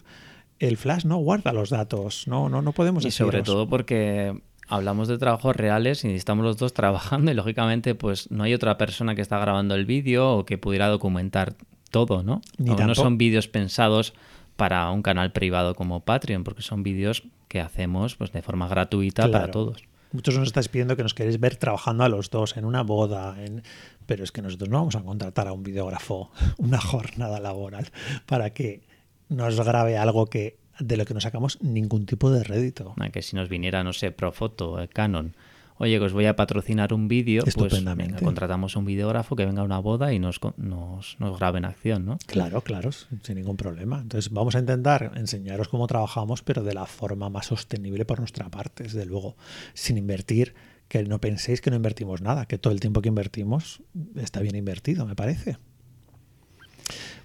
el 0.58 0.76
flash 0.76 1.04
no 1.04 1.16
guarda 1.16 1.52
los 1.52 1.70
datos. 1.70 2.26
No, 2.28 2.48
no, 2.48 2.62
no 2.62 2.72
podemos 2.72 3.04
Y 3.04 3.10
sobre 3.10 3.42
todo 3.42 3.68
porque 3.68 4.40
hablamos 4.68 5.08
de 5.08 5.18
trabajos 5.18 5.56
reales 5.56 6.04
y 6.04 6.14
estamos 6.14 6.44
los 6.44 6.56
dos 6.56 6.72
trabajando 6.72 7.30
y 7.30 7.34
lógicamente 7.34 7.94
pues 7.94 8.30
no 8.30 8.44
hay 8.44 8.54
otra 8.54 8.78
persona 8.78 9.14
que 9.14 9.22
está 9.22 9.38
grabando 9.38 9.74
el 9.74 9.86
vídeo 9.86 10.32
o 10.36 10.46
que 10.46 10.58
pudiera 10.58 10.88
documentar 10.88 11.54
todo, 11.90 12.22
¿no? 12.22 12.40
Ni 12.58 12.70
no, 12.70 12.94
son 12.94 13.18
vídeos 13.18 13.48
pensados 13.48 14.14
para 14.56 14.90
un 14.90 15.02
canal 15.02 15.32
privado 15.32 15.74
como 15.74 16.00
Patreon, 16.00 16.44
porque 16.44 16.62
son 16.62 16.82
vídeos 16.82 17.24
que 17.48 17.60
hacemos 17.60 18.16
pues 18.16 18.32
de 18.32 18.42
forma 18.42 18.68
gratuita 18.68 19.30
para 19.30 19.50
todos. 19.50 19.82
Muchos 20.12 20.36
nos 20.38 20.48
estáis 20.48 20.68
pidiendo 20.68 20.96
que 20.96 21.02
nos 21.02 21.14
queréis 21.14 21.40
ver 21.40 21.56
trabajando 21.56 22.04
a 22.04 22.08
los 22.08 22.30
dos 22.30 22.56
en 22.56 22.64
una 22.64 22.82
boda, 22.82 23.34
en... 23.42 23.62
pero 24.06 24.24
es 24.24 24.32
que 24.32 24.42
nosotros 24.42 24.68
no 24.68 24.78
vamos 24.78 24.96
a 24.96 25.02
contratar 25.02 25.48
a 25.48 25.52
un 25.52 25.62
videógrafo 25.62 26.30
una 26.58 26.80
jornada 26.80 27.40
laboral 27.40 27.90
para 28.26 28.50
que 28.50 28.82
nos 29.28 29.58
grabe 29.60 29.96
algo 29.96 30.26
que 30.26 30.58
de 30.78 30.96
lo 30.96 31.04
que 31.04 31.14
no 31.14 31.20
sacamos 31.20 31.60
ningún 31.62 32.06
tipo 32.06 32.30
de 32.30 32.44
rédito. 32.44 32.94
Ah, 32.98 33.10
Que 33.10 33.22
si 33.22 33.36
nos 33.36 33.48
viniera, 33.48 33.84
no 33.84 33.92
sé, 33.92 34.10
Profoto, 34.10 34.80
eh, 34.80 34.88
Canon, 34.88 35.34
oye, 35.82 35.98
que 35.98 36.04
os 36.04 36.12
voy 36.12 36.26
a 36.26 36.36
patrocinar 36.36 36.94
un 36.94 37.08
vídeo, 37.08 37.42
pues 37.56 37.84
venga, 37.84 38.16
contratamos 38.20 38.76
a 38.76 38.78
un 38.78 38.84
videógrafo 38.84 39.34
que 39.34 39.44
venga 39.44 39.62
a 39.62 39.64
una 39.64 39.80
boda 39.80 40.12
y 40.12 40.20
nos, 40.20 40.38
nos, 40.56 41.16
nos 41.18 41.38
grabe 41.38 41.58
en 41.58 41.64
acción, 41.64 42.06
¿no? 42.06 42.18
Claro, 42.26 42.60
claro, 42.60 42.90
sin 42.92 43.34
ningún 43.34 43.56
problema. 43.56 43.98
Entonces 44.00 44.32
vamos 44.32 44.54
a 44.54 44.60
intentar 44.60 45.10
enseñaros 45.16 45.66
cómo 45.66 45.88
trabajamos, 45.88 46.42
pero 46.42 46.62
de 46.62 46.74
la 46.74 46.86
forma 46.86 47.30
más 47.30 47.46
sostenible 47.46 48.04
por 48.04 48.20
nuestra 48.20 48.48
parte, 48.48 48.84
desde 48.84 49.04
luego, 49.06 49.36
sin 49.74 49.98
invertir, 49.98 50.54
que 50.86 51.02
no 51.02 51.20
penséis 51.20 51.60
que 51.60 51.70
no 51.70 51.76
invertimos 51.76 52.22
nada, 52.22 52.46
que 52.46 52.58
todo 52.58 52.72
el 52.72 52.78
tiempo 52.78 53.02
que 53.02 53.08
invertimos 53.08 53.82
está 54.14 54.40
bien 54.40 54.54
invertido, 54.54 55.04
me 55.04 55.16
parece. 55.16 55.58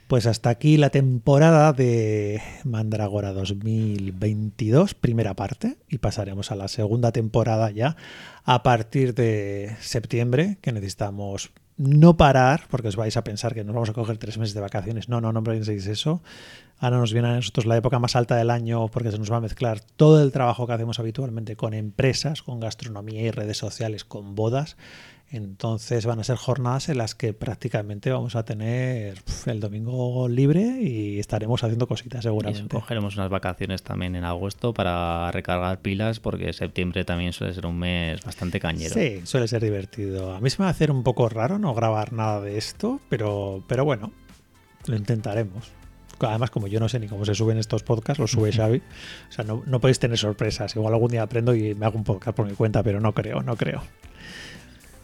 Pues 0.07 0.25
hasta 0.25 0.49
aquí 0.49 0.77
la 0.77 0.89
temporada 0.89 1.73
de 1.73 2.41
Mandragora 2.63 3.33
2022, 3.33 4.93
primera 4.93 5.33
parte, 5.33 5.75
y 5.89 5.97
pasaremos 5.97 6.49
a 6.49 6.55
la 6.55 6.69
segunda 6.69 7.11
temporada 7.11 7.71
ya 7.71 7.97
a 8.45 8.63
partir 8.63 9.13
de 9.13 9.75
septiembre, 9.81 10.59
que 10.61 10.71
necesitamos 10.71 11.51
no 11.75 12.15
parar, 12.15 12.63
porque 12.69 12.87
os 12.87 12.95
vais 12.95 13.17
a 13.17 13.25
pensar 13.25 13.53
que 13.53 13.65
nos 13.65 13.73
vamos 13.75 13.89
a 13.89 13.93
coger 13.93 14.17
tres 14.17 14.37
meses 14.37 14.55
de 14.55 14.61
vacaciones. 14.61 15.09
No, 15.09 15.19
no, 15.19 15.33
no 15.33 15.43
penséis 15.43 15.85
eso. 15.87 16.21
Ahora 16.79 16.99
nos 16.99 17.11
viene 17.11 17.27
a 17.27 17.35
nosotros 17.35 17.65
la 17.65 17.75
época 17.75 17.99
más 17.99 18.15
alta 18.15 18.37
del 18.37 18.49
año 18.49 18.87
porque 18.87 19.11
se 19.11 19.19
nos 19.19 19.29
va 19.29 19.37
a 19.37 19.41
mezclar 19.41 19.81
todo 19.81 20.23
el 20.23 20.31
trabajo 20.31 20.67
que 20.67 20.73
hacemos 20.73 20.99
habitualmente 20.99 21.57
con 21.57 21.73
empresas, 21.73 22.43
con 22.43 22.61
gastronomía 22.61 23.23
y 23.23 23.31
redes 23.31 23.57
sociales, 23.57 24.05
con 24.05 24.35
bodas. 24.35 24.77
Entonces 25.29 26.05
van 26.05 26.19
a 26.19 26.23
ser 26.23 26.37
jornadas 26.37 26.87
en 26.87 26.97
las 26.97 27.13
que 27.13 27.33
prácticamente 27.33 28.11
vamos 28.11 28.37
a 28.37 28.45
tener 28.45 29.21
pf, 29.23 29.51
el 29.51 29.59
domingo 29.59 30.29
libre 30.29 30.79
y 30.81 31.19
estaremos 31.19 31.63
haciendo 31.65 31.85
cositas 31.85 32.19
Y 32.23 32.27
eso, 32.27 32.29
seguramente. 32.29 32.75
cogeremos 32.75 33.17
unas 33.17 33.29
vacaciones 33.29 33.83
también 33.83 34.15
en 34.15 34.23
agosto 34.23 34.73
para 34.73 35.29
recargar 35.31 35.81
pilas 35.81 36.21
porque 36.21 36.53
septiembre 36.53 37.03
también 37.03 37.33
suele 37.33 37.53
ser 37.53 37.65
un 37.65 37.77
mes 37.77 38.23
bastante 38.23 38.61
cañero. 38.61 38.93
Sí, 38.93 39.21
suele 39.25 39.49
ser 39.49 39.61
divertido. 39.61 40.33
A 40.33 40.39
mí 40.39 40.49
se 40.49 40.59
me 40.59 40.63
va 40.63 40.69
a 40.69 40.71
hacer 40.71 40.91
un 40.91 41.03
poco 41.03 41.27
raro 41.27 41.59
no 41.59 41.73
grabar 41.73 42.13
nada 42.13 42.39
de 42.39 42.57
esto, 42.57 43.01
pero, 43.09 43.65
pero 43.67 43.83
bueno, 43.83 44.13
lo 44.85 44.95
intentaremos. 44.95 45.71
Además, 46.19 46.49
como 46.51 46.67
yo 46.67 46.79
no 46.79 46.87
sé 46.89 46.99
ni 46.99 47.07
cómo 47.07 47.25
se 47.25 47.35
suben 47.35 47.57
estos 47.57 47.83
podcasts, 47.83 48.19
los 48.19 48.31
sube 48.31 48.51
Xavi. 48.53 48.77
O 49.29 49.31
sea, 49.31 49.43
no, 49.43 49.61
no 49.65 49.81
podéis 49.81 49.99
tener 49.99 50.17
sorpresas. 50.17 50.73
Igual 50.75 50.93
algún 50.93 51.11
día 51.11 51.21
aprendo 51.21 51.53
y 51.53 51.75
me 51.75 51.85
hago 51.85 51.97
un 51.97 52.05
podcast 52.05 52.35
por 52.35 52.47
mi 52.47 52.53
cuenta, 52.53 52.81
pero 52.81 53.01
no 53.01 53.13
creo, 53.13 53.43
no 53.43 53.57
creo. 53.57 53.83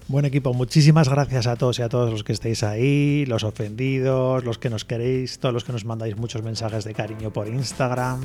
Buen 0.08 0.26
equipo, 0.26 0.54
muchísimas 0.54 1.08
gracias 1.08 1.48
a 1.48 1.56
todos 1.56 1.80
y 1.80 1.82
a 1.82 1.90
todos 1.90 2.12
los 2.12 2.24
que 2.24 2.34
estáis 2.34 2.64
ahí, 2.64 3.26
los 3.26 3.44
ofendidos, 3.44 4.44
los 4.44 4.58
que 4.58 4.70
nos 4.70 4.84
queréis, 4.84 5.40
todos 5.40 5.54
los 5.54 5.64
que 5.64 5.72
nos 5.72 5.86
mandáis 5.86 6.18
muchos 6.18 6.44
mensajes 6.44 6.84
de 6.84 6.94
cariño 6.94 7.32
por 7.32 7.48
Instagram. 7.48 8.22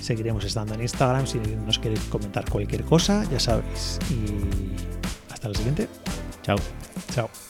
Seguiremos 0.00 0.44
estando 0.44 0.74
en 0.74 0.80
Instagram 0.80 1.26
si 1.26 1.38
nos 1.66 1.78
queréis 1.78 2.00
comentar 2.04 2.48
cualquier 2.48 2.84
cosa, 2.84 3.24
ya 3.30 3.38
sabéis. 3.38 3.98
Y 4.10 5.30
hasta 5.30 5.48
la 5.48 5.54
siguiente. 5.54 5.88
Chao. 6.42 6.56
Chao. 7.14 7.49